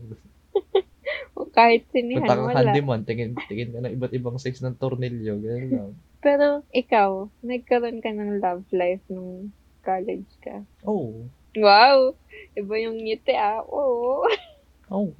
Kahit 1.56 1.88
sinihan, 1.90 2.26
Punta 2.26 2.36
wala. 2.36 2.54
handyman, 2.60 3.02
tingin, 3.02 3.32
tingin 3.48 3.72
ka 3.72 3.78
ng 3.80 3.94
iba't 3.94 4.12
ibang 4.12 4.36
size 4.36 4.60
ng 4.60 4.76
tornilyo. 4.76 5.38
Ganyan 5.40 5.70
lang. 5.72 5.90
Pero 6.24 6.66
ikaw, 6.70 7.30
nagkaroon 7.40 8.02
ka 8.02 8.10
ng 8.10 8.42
love 8.42 8.66
life 8.70 9.02
nung 9.08 9.54
college 9.80 10.28
ka. 10.42 10.60
Oh. 10.82 11.24
Wow! 11.56 12.14
Iba 12.52 12.74
yung 12.78 12.98
ngiti 12.98 13.34
ah. 13.34 13.62
Oo. 13.62 14.22
Oh. 14.88 15.12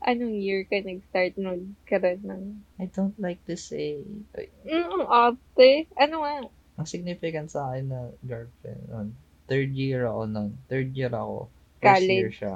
Anong 0.00 0.40
year 0.40 0.64
ka 0.64 0.80
nag-start 0.80 1.36
nagkaroon 1.36 2.24
ng... 2.24 2.42
I 2.80 2.88
don't 2.88 3.12
like 3.20 3.36
to 3.44 3.52
say. 3.52 4.00
Ay, 4.32 4.48
Mm, 4.64 5.04
ate. 5.04 5.84
Ano 5.92 6.24
nga? 6.24 6.48
ang 6.78 6.86
significant 6.86 7.52
sa 7.52 7.68
akin 7.68 7.84
na 7.84 8.00
girlfriend 8.22 8.80
nun. 8.88 9.08
Third 9.44 9.76
year 9.76 10.08
ako 10.08 10.24
nun. 10.24 10.56
Third 10.72 10.96
year 10.96 11.12
ako. 11.12 11.52
First 11.84 12.06
year 12.06 12.32
College. 12.32 12.38
siya. 12.38 12.54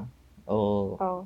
Oo. 0.48 0.96
Oh. 0.96 1.20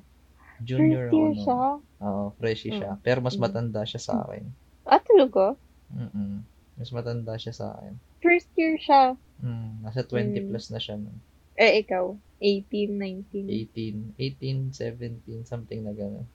Junior 0.62 1.08
First 1.08 1.14
year 1.14 1.30
nun. 1.30 1.42
siya? 1.42 1.62
Oo, 2.00 2.24
freshie 2.36 2.72
siya. 2.72 2.92
Pero 3.00 3.20
mas 3.20 3.36
Mm. 3.36 3.42
matanda 3.42 3.82
siya 3.82 4.00
sa 4.00 4.24
akin. 4.24 4.44
Ah, 4.84 5.00
talaga? 5.00 5.56
Mm 5.90 6.44
Mas 6.76 6.92
matanda 6.92 7.32
siya 7.34 7.52
sa 7.52 7.72
akin. 7.72 7.96
First 8.20 8.52
year 8.54 8.76
siya. 8.76 9.16
Mm, 9.40 9.80
nasa 9.80 10.04
20 10.04 10.44
Mm. 10.44 10.48
plus 10.48 10.68
na 10.68 10.76
siya 10.76 10.96
nun. 10.96 11.16
Eh, 11.56 11.80
ikaw? 11.80 12.12
18, 12.36 13.00
19. 13.00 13.48
18, 13.48 14.12
18, 14.18 14.58
17, 14.70 15.40
something 15.44 15.80
na 15.80 15.96
gano'n. 15.96 16.28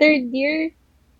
Third 0.00 0.32
year? 0.32 0.72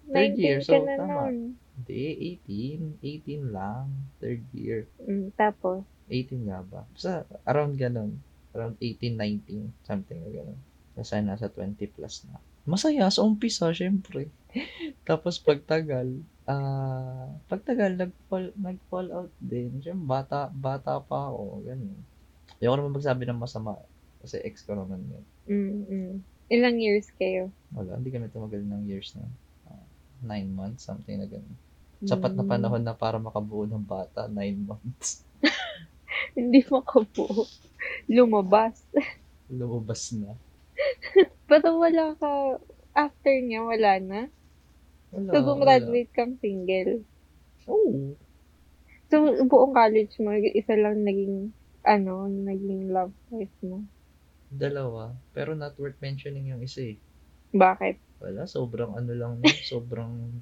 Third 0.09 0.35
19 0.37 0.41
year, 0.41 0.59
so 0.65 0.81
na 0.81 0.97
tama. 0.97 1.29
nun. 1.29 1.37
Hindi, 1.77 2.05
18. 2.17 2.97
18 3.01 3.43
lang. 3.53 3.93
Third 4.21 4.45
year. 4.53 4.88
Mm, 5.05 5.37
tapos? 5.37 5.85
18 6.09 6.49
nga 6.49 6.65
ba? 6.65 6.85
Basta 6.88 7.25
around 7.45 7.77
ganun. 7.77 8.21
Around 8.53 8.77
18, 8.81 9.17
19. 9.17 9.73
Something 9.85 10.21
na 10.21 10.31
ganun. 10.33 10.59
Kasi 10.92 11.24
nasa 11.24 11.48
20 11.48 11.76
plus 11.88 12.28
na. 12.28 12.37
Masaya 12.62 13.09
sa 13.09 13.24
umpisa, 13.24 13.72
syempre. 13.72 14.28
Tapos 15.09 15.40
pagtagal, 15.40 16.20
ah, 16.46 17.33
pagtagal, 17.48 17.96
nag-fall, 17.96 18.52
nag-fall 18.55 19.09
out 19.11 19.33
din. 19.40 19.81
Siyempre, 19.81 20.05
bata, 20.05 20.52
bata 20.52 21.00
pa 21.00 21.33
ako. 21.33 21.64
Ganun. 21.64 21.96
Ayoko 22.61 22.76
naman 22.78 22.94
magsabi 22.94 23.24
ng 23.26 23.40
masama. 23.40 23.74
Kasi 24.22 24.38
ex 24.44 24.62
ko 24.62 24.78
naman 24.78 25.02
yun. 25.09 25.24
Mm, 25.48 25.81
mm. 25.88 26.12
Ilang 26.52 26.76
years 26.78 27.09
kayo? 27.16 27.50
Wala, 27.72 27.96
hindi 27.98 28.12
kami 28.12 28.28
tumagal 28.31 28.62
ng 28.62 28.85
years 28.87 29.16
na. 29.16 29.26
Ah, 29.66 29.87
nine 30.22 30.52
months, 30.52 30.87
something 30.87 31.18
na 31.18 31.26
ganun. 31.26 31.57
Sapat 32.02 32.35
na 32.35 32.44
Mm. 32.44 32.50
panahon 32.50 32.83
na 32.83 32.94
para 32.94 33.16
makabuo 33.16 33.64
ng 33.64 33.83
bata, 33.83 34.26
nine 34.31 34.59
months. 34.62 35.22
Hindi 36.38 36.62
makabuo. 36.66 37.46
Lumabas. 38.07 38.83
Lumabas 39.50 40.11
na. 40.14 40.35
Pero 41.51 41.79
wala 41.79 42.14
ka, 42.16 42.59
after 42.92 43.35
niya, 43.35 43.62
wala 43.62 43.92
na. 43.99 44.21
Wala, 45.11 45.29
So, 45.29 45.38
gumraduate 45.45 46.12
kang 46.12 46.37
single. 46.38 47.05
Oo. 47.66 48.16
So, 49.07 49.16
buong 49.45 49.77
college 49.77 50.16
mo, 50.18 50.33
isa 50.33 50.73
lang 50.73 51.05
naging, 51.05 51.53
ano, 51.85 52.27
naging 52.27 52.88
love 52.88 53.12
life 53.29 53.53
mo. 53.61 53.85
Dalawa. 54.49 55.12
Pero 55.31 55.53
not 55.53 55.77
worth 55.77 56.01
mentioning 56.01 56.49
yung 56.49 56.61
isa 56.61 56.85
eh. 56.87 56.99
Bakit? 57.53 58.01
Wala, 58.21 58.47
sobrang 58.47 58.97
ano 58.97 59.12
lang 59.12 59.33
sobrang 59.68 60.33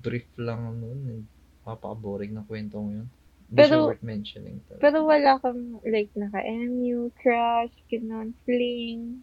brief 0.00 0.28
lang 0.38 0.80
nun. 0.80 1.00
eh. 1.10 1.22
Mapaka-boring 1.64 2.32
na 2.32 2.44
kwentong 2.44 2.88
yun. 2.94 3.08
Hindi 3.44 3.60
Pero- 3.60 3.92
worth 3.92 4.00
mentioning 4.02 4.56
talaga. 4.64 4.80
Pero 4.80 4.98
wala 5.04 5.36
kang, 5.36 5.80
like, 5.84 6.08
naka-MU, 6.16 7.12
crush, 7.14 7.76
ganon, 7.86 8.32
fling. 8.44 9.20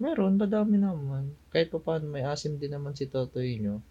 Meron, 0.00 0.40
madami 0.40 0.80
naman. 0.80 1.24
Kahit 1.52 1.68
pa 1.68 1.78
paano, 1.78 2.08
may 2.08 2.24
asim 2.24 2.56
din 2.56 2.72
naman 2.72 2.96
si 2.96 3.04
Totoy 3.04 3.60
nyo. 3.60 3.84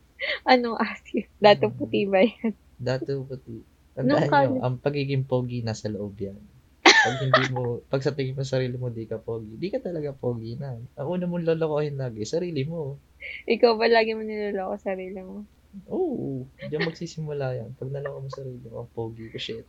Ano, 0.43 0.73
asif? 0.75 1.29
Dato 1.39 1.69
Mm. 1.69 1.75
puti 1.77 2.01
ba 2.09 2.19
yan? 2.25 2.51
Dati 2.79 3.11
pati. 3.13 3.55
Nung 3.55 3.67
Tandaan 3.95 4.27
nyo, 4.27 4.31
college- 4.31 4.63
ang 4.65 4.75
pagiging 4.79 5.23
pogi 5.27 5.59
nasa 5.61 5.87
loob 5.91 6.15
yan. 6.17 6.39
Pag 6.81 7.15
hindi 7.21 7.43
mo, 7.53 7.61
pag 7.91 8.01
sa 8.03 8.15
tingin 8.15 8.35
mo 8.35 8.41
sa 8.43 8.57
sarili 8.57 8.75
mo 8.79 8.87
di 8.89 9.05
ka 9.05 9.19
pogi, 9.21 9.53
di 9.59 9.67
ka 9.69 9.79
talaga 9.79 10.11
pogi 10.15 10.55
na. 10.57 10.73
Ang 10.97 11.07
una 11.07 11.25
mong 11.29 11.45
lolokohin 11.45 11.95
lagi, 11.99 12.23
sarili 12.25 12.63
mo. 12.65 12.97
Ikaw 13.45 13.71
ba 13.75 13.85
lagi 13.91 14.15
mo 14.17 14.23
niloloko 14.23 14.75
sarili 14.79 15.19
mo? 15.21 15.43
Oo, 15.91 16.49
diyan 16.65 16.81
magsisimula 16.81 17.45
yan. 17.53 17.69
Pag 17.77 17.93
naloko 17.93 18.17
mo 18.25 18.29
sarili 18.31 18.65
mo, 18.65 18.81
ang 18.81 18.91
pogi 18.95 19.29
ko, 19.29 19.37
shit. 19.37 19.67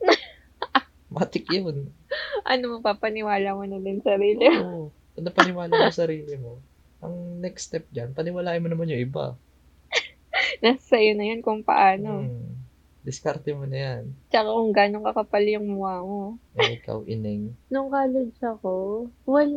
Matik 1.14 1.46
yun. 1.46 1.92
Ano, 2.42 2.78
mapapaniwala 2.80 3.54
mo 3.54 3.62
na 3.68 3.78
din 3.78 4.00
sarili 4.02 4.48
mo? 4.50 4.64
Oo. 4.64 4.84
Pag 5.16 5.32
napaniwala 5.32 5.72
mo 5.72 5.88
sa 5.88 6.04
sarili 6.04 6.36
mo, 6.36 6.60
ang 7.00 7.40
next 7.40 7.72
step 7.72 7.88
dyan, 7.88 8.12
paniwalain 8.12 8.60
mo 8.60 8.68
naman 8.68 8.92
yung 8.92 9.00
iba. 9.00 9.32
Nasa 10.60 10.92
sa'yo 10.92 11.16
na 11.16 11.24
yun 11.24 11.40
kung 11.40 11.64
paano. 11.64 12.28
Hmm. 12.28 12.60
Diskarte 13.00 13.56
mo 13.56 13.64
na 13.64 13.80
yan. 13.80 14.02
Tsaka 14.28 14.52
kung 14.52 14.76
gano'ng 14.76 15.08
kakapal 15.08 15.40
yung 15.48 15.72
mukha 15.72 16.04
mo. 16.04 16.36
Eh, 16.60 16.76
ikaw, 16.76 17.00
ineng. 17.08 17.56
Nung 17.72 17.88
college 17.88 18.36
ako, 18.44 19.08
well, 19.24 19.54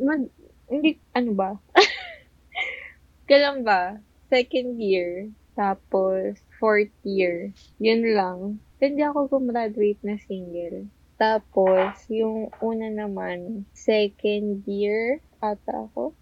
mag, 0.00 0.32
hindi, 0.72 0.96
ano 1.12 1.36
ba? 1.36 1.60
Kailan 3.28 3.68
ba? 3.68 4.00
Second 4.32 4.80
year, 4.80 5.28
tapos 5.52 6.40
fourth 6.56 6.94
year. 7.04 7.52
Yun 7.76 8.16
lang. 8.16 8.38
Hindi 8.80 9.04
ako 9.04 9.28
gumraduate 9.28 10.00
na 10.00 10.16
single. 10.24 10.88
Tapos, 11.22 12.02
yung 12.10 12.50
una 12.58 12.90
naman, 12.90 13.62
second 13.70 14.66
year 14.66 15.22
ata 15.38 15.86
ako. 15.86 16.18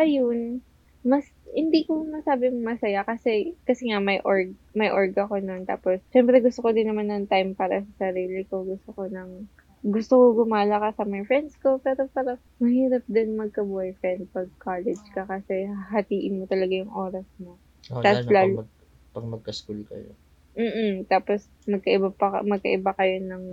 Ayun. 0.00 0.64
Mas, 1.04 1.28
hindi 1.52 1.84
ko 1.84 2.00
masabi 2.08 2.48
masaya 2.56 3.04
kasi, 3.04 3.60
kasi 3.68 3.92
nga 3.92 4.00
may 4.00 4.24
org, 4.24 4.56
may 4.72 4.88
org 4.88 5.12
ako 5.20 5.44
nun. 5.44 5.68
Tapos, 5.68 6.00
syempre 6.08 6.40
gusto 6.40 6.64
ko 6.64 6.72
din 6.72 6.88
naman 6.88 7.12
ng 7.12 7.28
time 7.28 7.52
para 7.52 7.84
sa 7.84 8.08
sarili 8.08 8.48
ko. 8.48 8.64
Gusto 8.64 8.96
ko 8.96 9.04
ng 9.04 9.52
gusto 9.84 10.18
ko 10.18 10.24
gumala 10.42 10.80
ka 10.82 10.88
sa 10.96 11.04
my 11.06 11.22
friends 11.28 11.54
ko, 11.60 11.78
pero 11.78 12.08
parang 12.10 12.40
mahirap 12.58 13.04
din 13.06 13.38
magka-boyfriend 13.38 14.26
pag 14.34 14.48
college 14.58 15.04
ka 15.14 15.22
kasi 15.22 15.70
hatiin 15.94 16.42
mo 16.42 16.44
talaga 16.50 16.72
yung 16.72 16.90
oras 16.90 17.28
mo. 17.38 17.60
Oh, 17.92 18.02
Tas 18.02 18.26
lalo 18.26 18.32
lalo- 18.32 18.58
pag, 18.58 18.58
mag, 18.64 18.70
pag 19.14 19.26
magka-school 19.38 19.80
kayo. 19.86 20.10
Mm 20.58 21.06
Tapos 21.06 21.46
magkaiba 21.70 22.10
pa 22.10 22.26
ka- 22.40 22.46
magkaiba 22.48 22.90
kayo 22.98 23.22
ng 23.22 23.44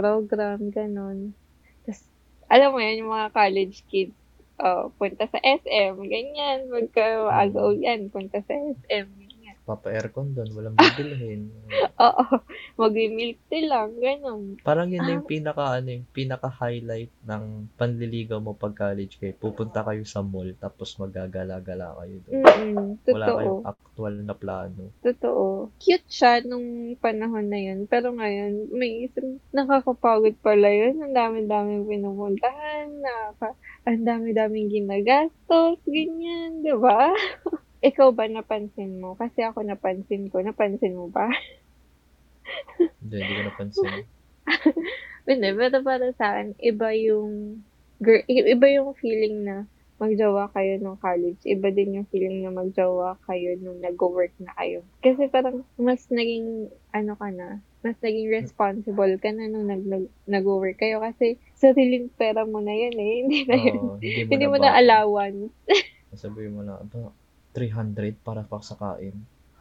program, 0.00 0.72
ganun. 0.72 1.36
Tapos 1.84 2.08
alam 2.48 2.72
mo 2.72 2.80
yan, 2.80 3.04
yung 3.04 3.12
mga 3.12 3.28
college 3.36 3.84
kids, 3.92 4.16
oh, 4.56 4.88
punta 4.96 5.28
sa 5.28 5.36
SM, 5.44 6.00
ganyan, 6.08 6.72
agaw 6.72 7.76
yan, 7.76 8.08
punta 8.08 8.40
sa 8.40 8.54
SM. 8.56 9.19
Papa-aircon 9.70 10.34
doon, 10.34 10.50
walang 10.50 10.74
bibilhin. 10.74 11.46
Oo, 12.00 12.24
mag-milk 12.74 13.38
tea 13.46 13.64
lang, 13.64 13.94
ganun. 13.94 14.58
Parang 14.60 14.88
yun 14.88 14.98
na 14.98 15.06
Ah. 15.06 15.14
yung 15.14 15.28
pinaka, 15.28 15.64
ano, 15.78 15.88
yung 15.92 16.08
pinaka-highlight 16.10 17.12
ng 17.22 17.44
panliligaw 17.76 18.40
mo 18.40 18.52
pag 18.52 18.74
college 18.74 19.16
kayo. 19.16 19.30
Pupunta 19.32 19.84
kayo 19.84 20.02
sa 20.02 20.20
mall, 20.20 20.50
tapos 20.56 20.96
magagala-gala 20.96 21.94
kayo 21.96 22.16
doon. 22.24 22.34
Mm-mm, 22.42 22.88
Wala 23.06 23.26
totoo. 23.26 23.38
kayong 23.38 23.62
actual 23.64 24.14
na 24.18 24.34
plano. 24.34 24.82
Totoo. 25.00 25.44
Cute 25.78 26.08
siya 26.08 26.42
nung 26.42 26.66
panahon 26.98 27.46
na 27.46 27.60
yun. 27.60 27.86
Pero 27.86 28.10
ngayon, 28.10 28.72
may 28.72 29.06
isang 29.06 29.38
nakakapagod 29.50 30.34
pala 30.40 30.66
yun. 30.66 30.98
Ang 30.98 31.14
dami-daming 31.14 31.86
pinupuntahan. 31.86 32.90
Nakaka, 32.98 33.54
ang 33.86 34.02
dami-daming 34.02 34.66
ginagastos. 34.68 35.78
Ganyan, 35.86 36.60
di 36.60 36.74
ba? 36.74 37.14
Ikaw 37.80 38.08
ba 38.12 38.28
napansin 38.28 39.00
mo? 39.00 39.16
Kasi 39.16 39.40
ako 39.40 39.64
napansin 39.64 40.28
ko. 40.28 40.44
Napansin 40.44 40.96
mo 40.96 41.08
ba? 41.08 41.28
Hindi, 43.00 43.16
hindi 43.16 43.32
ko 43.32 43.42
napansin. 43.48 43.92
Hindi, 45.28 45.48
pero 45.56 45.76
para 45.80 46.06
sa 46.16 46.36
akin, 46.36 46.58
iba 46.60 46.92
yung, 46.92 47.62
girl, 48.02 48.24
iba 48.28 48.66
yung 48.68 48.92
feeling 48.98 49.46
na 49.46 49.64
magjowa 50.00 50.48
kayo 50.52 50.80
nung 50.80 50.96
college. 50.96 51.40
Iba 51.44 51.68
din 51.70 52.00
yung 52.00 52.08
feeling 52.08 52.40
na 52.40 52.50
magjowa 52.50 53.20
kayo 53.28 53.52
nung 53.60 53.84
nag-work 53.84 54.32
na 54.40 54.52
kayo. 54.56 54.80
Kasi 55.04 55.28
parang 55.28 55.64
mas 55.76 56.08
naging, 56.08 56.72
ano 56.90 57.12
ka 57.16 57.28
na, 57.30 57.60
mas 57.84 57.96
naging 58.00 58.32
responsible 58.32 59.14
ka 59.20 59.28
na 59.32 59.48
nung 59.48 59.68
nag, 59.68 59.84
nag, 59.84 60.04
nag-work 60.24 60.80
kayo. 60.80 61.04
Kasi 61.04 61.36
sariling 61.56 62.08
pera 62.16 62.48
mo 62.48 62.64
na 62.64 62.72
yan 62.72 62.96
eh. 62.96 63.12
Hindi 63.24 63.40
na 63.44 63.56
yun. 63.56 63.80
Oo, 63.80 63.96
hindi 64.00 64.20
mo 64.24 64.28
Hindi 64.32 64.44
na 64.44 64.48
mo 64.48 64.56
na 64.56 64.68
ba- 64.72 64.76
allowance. 64.80 65.52
Sabihin 66.16 66.52
mo 66.56 66.62
na, 66.64 66.80
aba, 66.80 67.12
300 67.52 68.14
para 68.16 68.42
pa 68.42 68.60
sa 68.60 68.74
kain. 68.74 69.14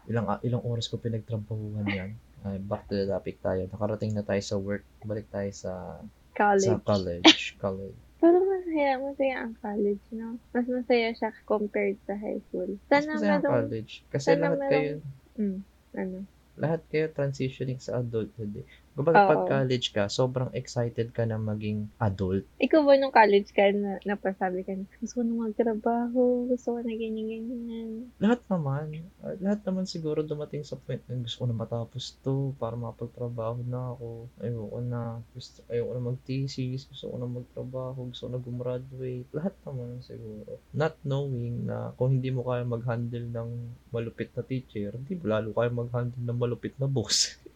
Ilang 0.05 0.25
ah, 0.27 0.39
ilang 0.41 0.61
oras 0.61 0.87
ko 0.87 0.97
pinagtrabahuhan 0.97 1.85
yan. 1.85 2.11
Ay, 2.39 2.57
back 2.57 2.87
to 2.87 2.95
the 2.95 3.05
topic 3.05 3.37
tayo. 3.39 3.67
Nakarating 3.67 4.15
na 4.15 4.23
tayo 4.23 4.39
sa 4.39 4.55
work. 4.55 4.85
Balik 5.03 5.27
tayo 5.27 5.51
sa 5.51 5.99
College. 6.31 6.65
sa 6.65 6.79
college. 6.79 7.35
college. 7.57 7.97
Pero 8.21 8.35
masaya, 8.41 8.95
masaya 8.95 9.35
ang 9.43 9.55
college, 9.59 10.03
no? 10.11 10.35
Mas 10.51 10.67
masaya 10.67 11.11
siya 11.11 11.31
compared 11.43 11.99
sa 12.03 12.15
high 12.15 12.39
school. 12.47 12.79
Mas 12.87 13.03
Sana 13.03 13.11
masaya 13.13 13.27
ang 13.29 13.43
merong, 13.43 13.53
college. 13.55 13.91
Kasi 14.07 14.27
lahat 14.33 14.39
merong- 14.55 14.71
kayo, 14.71 14.93
mm, 15.35 15.57
ano, 15.95 16.17
lahat 16.55 16.81
kayo 16.87 17.05
transitioning 17.09 17.79
sa 17.79 17.99
adulthood. 17.99 18.51
Eh. 18.55 18.67
Kumbaga 18.99 19.31
pag 19.31 19.47
college 19.47 19.95
ka, 19.95 20.11
sobrang 20.11 20.51
excited 20.51 21.15
ka 21.15 21.23
na 21.23 21.39
maging 21.39 21.87
adult. 21.95 22.43
Ikaw 22.59 22.83
ba 22.83 22.99
nung 22.99 23.15
college 23.15 23.55
ka 23.55 23.71
na 23.71 23.95
napasabi 24.03 24.67
ka 24.67 24.75
na, 24.75 24.83
gusto 24.99 25.15
ko 25.15 25.23
na 25.23 25.47
magtrabaho, 25.47 26.51
gusto 26.51 26.75
ko 26.75 26.79
na 26.83 26.91
ganyan-ganyan. 26.91 28.11
Lahat 28.19 28.43
naman. 28.51 29.07
ah, 29.23 29.39
Lahat 29.39 29.63
naman 29.63 29.87
siguro 29.87 30.19
dumating 30.19 30.67
sa 30.67 30.75
point 30.75 30.99
na 31.07 31.15
gusto 31.15 31.39
ko 31.39 31.45
na 31.47 31.55
matapos 31.55 32.19
to 32.19 32.51
para 32.59 32.75
mapagtrabaho 32.75 33.63
na 33.63 33.95
ako. 33.95 34.27
Ayoko 34.43 34.79
na. 34.83 35.23
Gusto, 35.31 35.63
ayoko 35.71 35.91
na 35.95 36.03
mag-thesis. 36.03 36.83
Gusto 36.83 37.07
ko 37.07 37.15
na 37.15 37.27
magtrabaho. 37.29 37.99
Gusto 38.11 38.27
ko 38.27 38.31
na 38.35 38.43
gumraduate. 38.43 39.31
Lahat 39.31 39.55
naman 39.63 40.03
siguro. 40.03 40.59
Not 40.75 40.99
knowing 41.07 41.63
na 41.63 41.95
kung 41.95 42.19
hindi 42.19 42.35
mo 42.35 42.43
kaya 42.43 42.67
mag-handle 42.67 43.31
ng 43.31 43.49
malupit 43.95 44.35
na 44.35 44.43
teacher, 44.43 44.91
hindi 44.91 45.15
mo 45.15 45.31
lalo 45.31 45.55
kaya 45.55 45.71
mag-handle 45.71 46.19
ng 46.19 46.35
malupit 46.35 46.75
na 46.75 46.91
boss. 46.91 47.39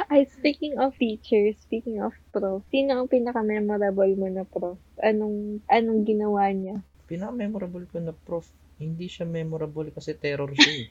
Ay, 0.12 0.24
speaking 0.24 0.78
of 0.78 0.96
teachers, 0.98 1.60
speaking 1.60 2.00
of 2.06 2.12
prof, 2.32 2.62
sino 2.72 2.90
ang 2.96 3.08
pinaka-memorable 3.12 4.12
mo 4.20 4.28
na 4.32 4.44
prof? 4.48 4.78
Anong, 5.02 5.60
anong 5.68 6.00
ginawa 6.08 6.48
niya? 6.54 6.76
Pinaka-memorable 7.08 7.84
ko 7.92 7.96
na 8.00 8.14
prof, 8.26 8.46
hindi 8.82 9.06
siya 9.12 9.26
memorable 9.36 9.88
kasi 9.96 10.10
terror 10.22 10.50
siya 10.60 10.72
eh. 10.82 10.86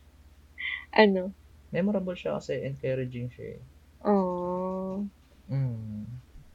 Ano? 0.93 1.33
Memorable 1.75 2.13
siya 2.19 2.31
kasi 2.37 2.53
encouraging 2.69 3.27
siya 3.33 3.47
eh. 3.57 3.61
Oh, 4.03 5.09
Mm. 5.51 6.05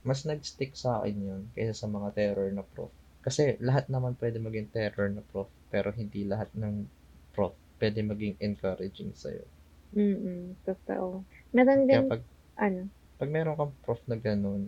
Mas 0.08 0.20
nag-stick 0.28 0.72
sa 0.82 0.90
akin 1.00 1.16
yun 1.28 1.42
kaysa 1.54 1.74
sa 1.84 1.88
mga 1.96 2.08
terror 2.18 2.48
na 2.52 2.64
prof. 2.72 2.92
Kasi 3.24 3.42
lahat 3.68 3.84
naman 3.92 4.14
pwede 4.20 4.38
maging 4.46 4.68
terror 4.76 5.08
na 5.12 5.22
prof, 5.30 5.48
pero 5.72 5.88
hindi 6.00 6.20
lahat 6.32 6.48
ng 6.56 6.74
prof 7.34 7.54
pwede 7.80 8.00
maging 8.10 8.34
encouraging 8.46 9.12
sa'yo. 9.22 9.44
mm 9.96 10.60
totoo. 10.66 11.24
Meron 11.54 11.82
Kaya 11.88 12.02
din, 12.02 12.04
pag, 12.08 12.20
ano, 12.56 12.90
pag 13.18 13.30
meron 13.34 13.56
kang 13.58 13.74
prof 13.84 14.00
na 14.10 14.16
ganun, 14.18 14.62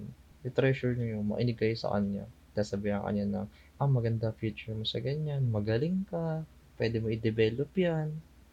i-treasure 0.47 0.95
nyo 0.97 1.07
yung 1.19 1.27
mainig 1.31 1.59
kayo 1.61 1.75
sa 1.79 1.93
kanya. 1.95 2.25
Tapos 2.55 2.71
sabihan 2.73 3.03
ka 3.05 3.11
niya 3.13 3.27
na, 3.29 3.41
ah, 3.81 3.91
maganda 3.91 4.33
future 4.41 4.75
mo 4.79 4.85
sa 4.87 4.99
ganyan, 5.03 5.43
magaling 5.51 6.07
ka, 6.11 6.47
pwede 6.79 6.97
mo 7.03 7.09
i-develop 7.13 7.71
yan, 7.77 8.09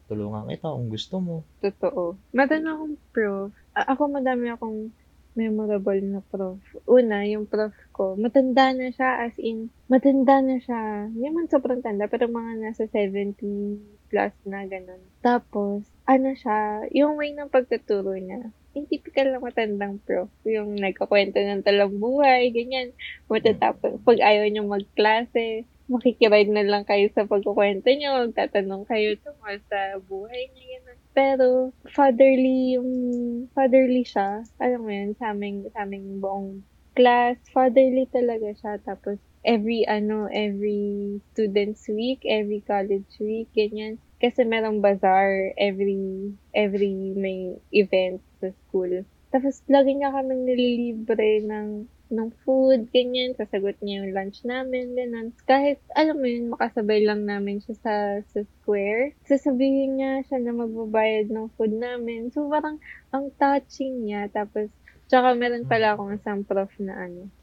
tulungan 0.09 0.49
kita 0.51 0.67
kung 0.75 0.89
gusto 0.91 1.15
mo. 1.21 1.35
totoo. 1.63 2.19
Meron 2.35 2.67
akong 2.69 2.95
prof. 3.13 3.51
A- 3.77 3.87
ako 3.95 4.01
madami 4.17 4.45
akong 4.51 4.79
memorable 5.33 6.01
na 6.03 6.21
prof. 6.31 6.61
Una, 6.85 7.25
yung 7.25 7.45
prof 7.49 7.73
ko, 7.95 8.13
matanda 8.19 8.69
na 8.75 8.87
siya, 8.93 9.25
as 9.25 9.35
in, 9.41 9.73
matanda 9.89 10.35
na 10.45 10.57
siya. 10.61 11.09
Hindi 11.09 11.27
man 11.33 11.47
sobrang 11.49 11.81
tanda, 11.85 12.05
pero 12.11 12.29
mga 12.29 12.51
nasa 12.61 12.85
70 12.85 13.81
plus 14.09 14.33
na 14.45 14.65
ganun. 14.69 15.01
Tapos, 15.25 15.89
ano 16.05 16.29
siya, 16.37 16.85
yung 16.93 17.17
way 17.17 17.33
ng 17.33 17.49
pagtuturo 17.49 18.13
niya, 18.19 18.53
yung 18.73 18.89
typical 18.89 19.29
na 19.29 19.39
matandang 19.39 20.01
prof, 20.01 20.29
yung 20.45 20.73
nagkakwento 20.77 21.37
ng 21.37 21.61
talang 21.61 21.93
buhay, 22.01 22.49
ganyan. 22.49 22.89
Matatapos, 23.29 24.01
pag 24.01 24.17
ayaw 24.17 24.49
niyo 24.49 24.65
magklase, 24.65 25.69
makikiride 25.85 26.49
na 26.49 26.65
lang 26.65 26.83
kayo 26.87 27.05
sa 27.13 27.29
pagkukwento 27.29 27.85
niyo, 27.93 28.25
magtatanong 28.29 28.83
kayo 28.89 29.13
tungkol 29.21 29.55
sa 29.69 29.79
buhay 30.01 30.49
niya, 30.53 30.65
ganun. 30.79 30.97
Pero, 31.13 31.47
fatherly 31.93 32.79
yung, 32.79 32.91
fatherly 33.53 34.01
siya. 34.01 34.41
Alam 34.57 34.81
mo 34.81 34.91
yun, 34.91 35.11
sa 35.21 35.35
aming, 35.35 35.69
sa 35.69 35.85
aming 35.85 36.17
buong 36.17 36.65
class, 36.97 37.37
fatherly 37.53 38.09
talaga 38.09 38.49
siya. 38.57 38.81
Tapos, 38.81 39.21
every, 39.43 39.85
ano, 39.87 40.27
every 40.31 41.21
students 41.31 41.87
week, 41.87 42.23
every 42.27 42.63
college 42.63 43.11
week, 43.19 43.51
ganyan. 43.55 43.99
Kasi 44.23 44.47
merong 44.47 44.79
bazaar 44.79 45.51
every, 45.59 46.31
every 46.55 47.13
may 47.15 47.59
event 47.75 48.23
sa 48.39 48.55
school. 48.63 49.03
Tapos, 49.29 49.59
lagi 49.67 49.99
niya 49.99 50.15
kaming 50.15 50.47
nililibre 50.47 51.43
ng 51.43 51.91
ng 52.13 52.29
food, 52.45 52.93
ganyan, 52.93 53.33
sasagot 53.33 53.73
niya 53.81 54.05
yung 54.05 54.13
lunch 54.13 54.45
namin, 54.45 54.93
ganun. 54.93 55.33
Kahit, 55.49 55.81
alam 55.97 56.21
mo 56.21 56.29
yun, 56.29 56.53
makasabay 56.53 57.01
lang 57.01 57.25
namin 57.25 57.57
siya 57.57 57.75
sa, 57.81 57.95
sa 58.29 58.45
square, 58.45 59.17
sasabihin 59.25 59.97
niya 59.97 60.21
siya 60.29 60.37
na 60.45 60.53
magbabayad 60.53 61.33
ng 61.33 61.49
food 61.57 61.73
namin. 61.73 62.29
So, 62.29 62.45
parang, 62.53 62.77
ang 63.09 63.33
touching 63.41 64.05
niya. 64.05 64.29
Tapos, 64.29 64.69
tsaka 65.09 65.33
meron 65.33 65.65
pala 65.65 65.97
akong 65.97 66.13
isang 66.13 66.45
prof 66.45 66.69
na 66.77 67.09
ano, 67.09 67.33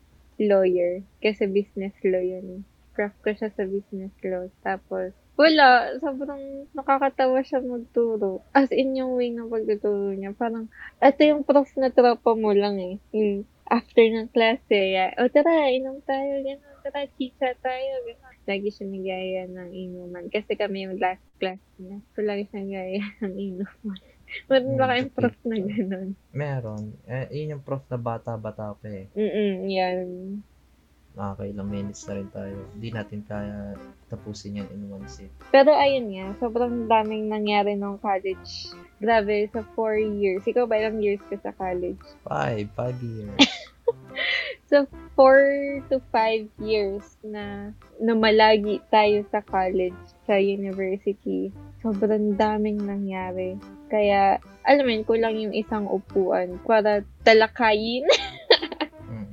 lawyer. 0.40 1.04
Kasi 1.20 1.44
business 1.44 1.92
law 2.00 2.20
yun. 2.24 2.64
Prof 2.96 3.12
ko 3.20 3.30
siya 3.36 3.52
sa 3.52 3.68
business 3.68 4.12
law. 4.24 4.48
Tapos, 4.64 5.12
wala, 5.40 5.96
sobrang 6.00 6.68
nakakatawa 6.76 7.40
siya 7.40 7.64
magturo. 7.64 8.44
As 8.52 8.68
in 8.72 8.96
yung 8.96 9.16
way 9.16 9.32
ng 9.32 9.48
pagtuturo 9.48 10.12
niya. 10.16 10.32
Parang, 10.36 10.68
ito 11.00 11.20
yung 11.24 11.44
prof 11.44 11.68
na 11.76 11.92
tropa 11.92 12.32
mo 12.36 12.52
lang 12.52 12.76
eh. 12.80 12.96
Yung 13.12 13.44
after 13.70 14.02
ng 14.02 14.28
klase, 14.34 14.98
ya, 14.98 15.14
o 15.16 15.30
tara, 15.30 15.70
inom 15.70 16.02
tayo, 16.02 16.42
gano'n, 16.42 16.82
tara, 16.82 17.06
chicha 17.14 17.54
tayo, 17.62 17.92
gano'n. 18.02 18.34
Lagi 18.50 18.68
siya 18.74 18.86
nagaya 18.90 19.42
ng 19.46 19.70
inuman. 19.70 20.26
Kasi 20.26 20.58
kami 20.58 20.90
yung 20.90 20.98
last 20.98 21.22
class 21.38 21.62
niya. 21.78 22.02
So, 22.12 22.26
lagi 22.26 22.50
siya 22.50 22.66
nagaya 22.66 23.02
ng 23.22 23.34
inuman. 23.38 24.00
Meron 24.46 24.78
ba 24.78 24.86
kayong 24.90 25.12
prof 25.12 25.36
na 25.46 25.56
gano'n? 25.58 26.08
Meron. 26.32 26.84
Eh, 27.06 27.26
yun 27.34 27.58
yung 27.58 27.64
prof 27.64 27.84
na 27.90 27.98
bata-bata 27.98 28.74
pa 28.78 28.88
eh. 28.88 29.06
Mm 29.14 29.56
yan. 29.66 30.06
Nakakailang 31.10 31.70
minutes 31.70 32.06
na 32.06 32.14
rin 32.22 32.30
tayo. 32.30 32.56
Hindi 32.70 32.88
natin 32.94 33.20
kaya 33.26 33.74
tapusin 34.06 34.62
yan 34.62 34.70
in 34.70 34.86
one 34.86 35.06
sit. 35.10 35.30
Pero 35.50 35.74
ayun 35.74 36.14
nga, 36.14 36.38
sobrang 36.38 36.86
daming 36.86 37.26
nangyari 37.26 37.74
nung 37.74 37.98
college. 37.98 38.70
Grabe, 39.02 39.50
sa 39.50 39.66
four 39.74 39.98
years. 39.98 40.46
Ikaw 40.46 40.70
ba 40.70 40.78
ilang 40.78 41.02
years 41.02 41.22
ka 41.26 41.34
sa 41.42 41.50
college? 41.50 41.98
Five, 42.22 42.70
five 42.78 42.98
years. 43.02 43.34
So, 44.70 44.86
four 45.18 45.82
to 45.90 45.98
five 46.14 46.46
years 46.62 47.02
na 47.26 47.74
namalagi 47.98 48.78
tayo 48.86 49.26
sa 49.26 49.42
college, 49.42 49.98
sa 50.30 50.38
university. 50.38 51.50
Sobrang 51.82 52.38
daming 52.38 52.78
nangyari. 52.78 53.58
Kaya, 53.90 54.38
alam 54.62 54.86
mo 54.86 54.90
yun, 54.90 55.04
kulang 55.04 55.34
yung 55.36 55.52
isang 55.52 55.84
upuan 55.84 56.62
para 56.62 57.02
talakayin 57.20 58.06
Mm. 59.10 59.26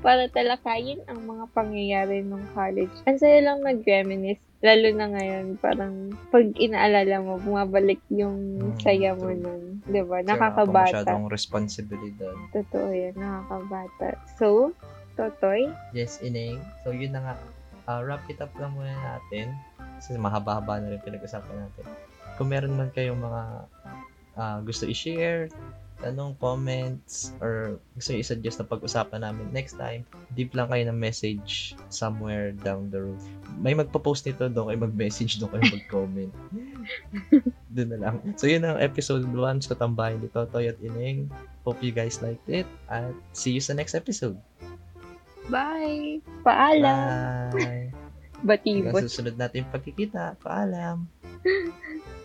para 0.00 0.24
talakayin 0.26 1.04
ang 1.04 1.20
mga 1.22 1.44
pangyayari 1.52 2.24
ng 2.24 2.40
college. 2.50 2.94
Ang 3.04 3.20
saya 3.20 3.44
lang 3.44 3.60
mag-reminisce, 3.60 4.40
lalo 4.60 4.88
na 4.90 5.12
ngayon, 5.12 5.60
parang 5.60 5.94
pag 6.32 6.48
inaalala 6.56 7.20
mo, 7.20 7.36
bumabalik 7.36 8.00
yung 8.08 8.56
Mm, 8.56 8.80
saya 8.80 9.12
mo 9.12 9.28
true. 9.28 9.36
nun. 9.36 9.62
Diba? 9.84 10.24
Nakakabata. 10.24 11.04
masyadong 11.04 11.28
responsibilidad. 11.28 12.32
Totoo 12.50 12.88
yan, 12.88 13.12
nakakabata. 13.12 14.16
So, 14.40 14.72
Totoy. 15.12 15.68
Yes, 15.92 16.16
Ineng. 16.24 16.64
So, 16.80 16.96
yun 16.96 17.12
na 17.12 17.20
nga. 17.20 17.34
Uh, 17.84 18.00
wrap 18.00 18.24
it 18.24 18.40
up 18.40 18.52
lang 18.56 18.72
muna 18.72 18.96
natin. 18.96 19.52
Kasi 19.98 20.16
mahaba-haba 20.16 20.80
na 20.80 20.96
rin 20.96 21.02
pinag-usapan 21.04 21.60
natin. 21.60 21.84
Kung 22.40 22.48
meron 22.48 22.72
man 22.80 22.88
kayong 22.96 23.20
mga 23.20 23.42
uh, 24.40 24.58
gusto 24.64 24.88
i-share, 24.88 25.52
tanong, 26.00 26.32
comments, 26.40 27.36
or 27.44 27.76
gusto 27.92 28.16
nyo 28.16 28.20
i-suggest 28.24 28.56
na 28.58 28.66
pag-usapan 28.66 29.20
namin 29.20 29.46
next 29.52 29.76
time, 29.76 30.02
deep 30.32 30.56
lang 30.56 30.72
kayo 30.72 30.88
ng 30.88 30.96
message 30.96 31.76
somewhere 31.92 32.56
down 32.64 32.88
the 32.88 33.04
road. 33.04 33.20
May 33.60 33.76
magpo-post 33.76 34.24
nito, 34.24 34.48
doon 34.48 34.72
kayo 34.72 34.80
mag-message, 34.88 35.36
doon 35.38 35.52
kayo 35.52 35.64
mag-comment. 35.68 36.32
doon 37.76 37.88
na 37.92 37.98
lang. 38.00 38.16
So, 38.40 38.48
yun 38.48 38.64
ang 38.64 38.80
episode 38.80 39.28
1 39.28 39.68
sa 39.68 39.76
Tambahin 39.76 40.24
ni 40.24 40.32
Totoy 40.32 40.72
at 40.72 40.80
Ining. 40.80 41.28
Hope 41.68 41.84
you 41.84 41.92
guys 41.92 42.24
liked 42.24 42.48
it. 42.48 42.66
At 42.88 43.12
see 43.36 43.52
you 43.52 43.62
sa 43.62 43.76
next 43.76 43.92
episode. 43.92 44.40
Bye! 45.52 46.24
Paalam! 46.40 47.52
Bye! 47.52 47.92
Batibot. 48.40 48.96
Hanggang 48.96 49.12
susunod 49.12 49.36
natin 49.36 49.68
pagkikita. 49.68 50.40
Paalam! 50.40 51.04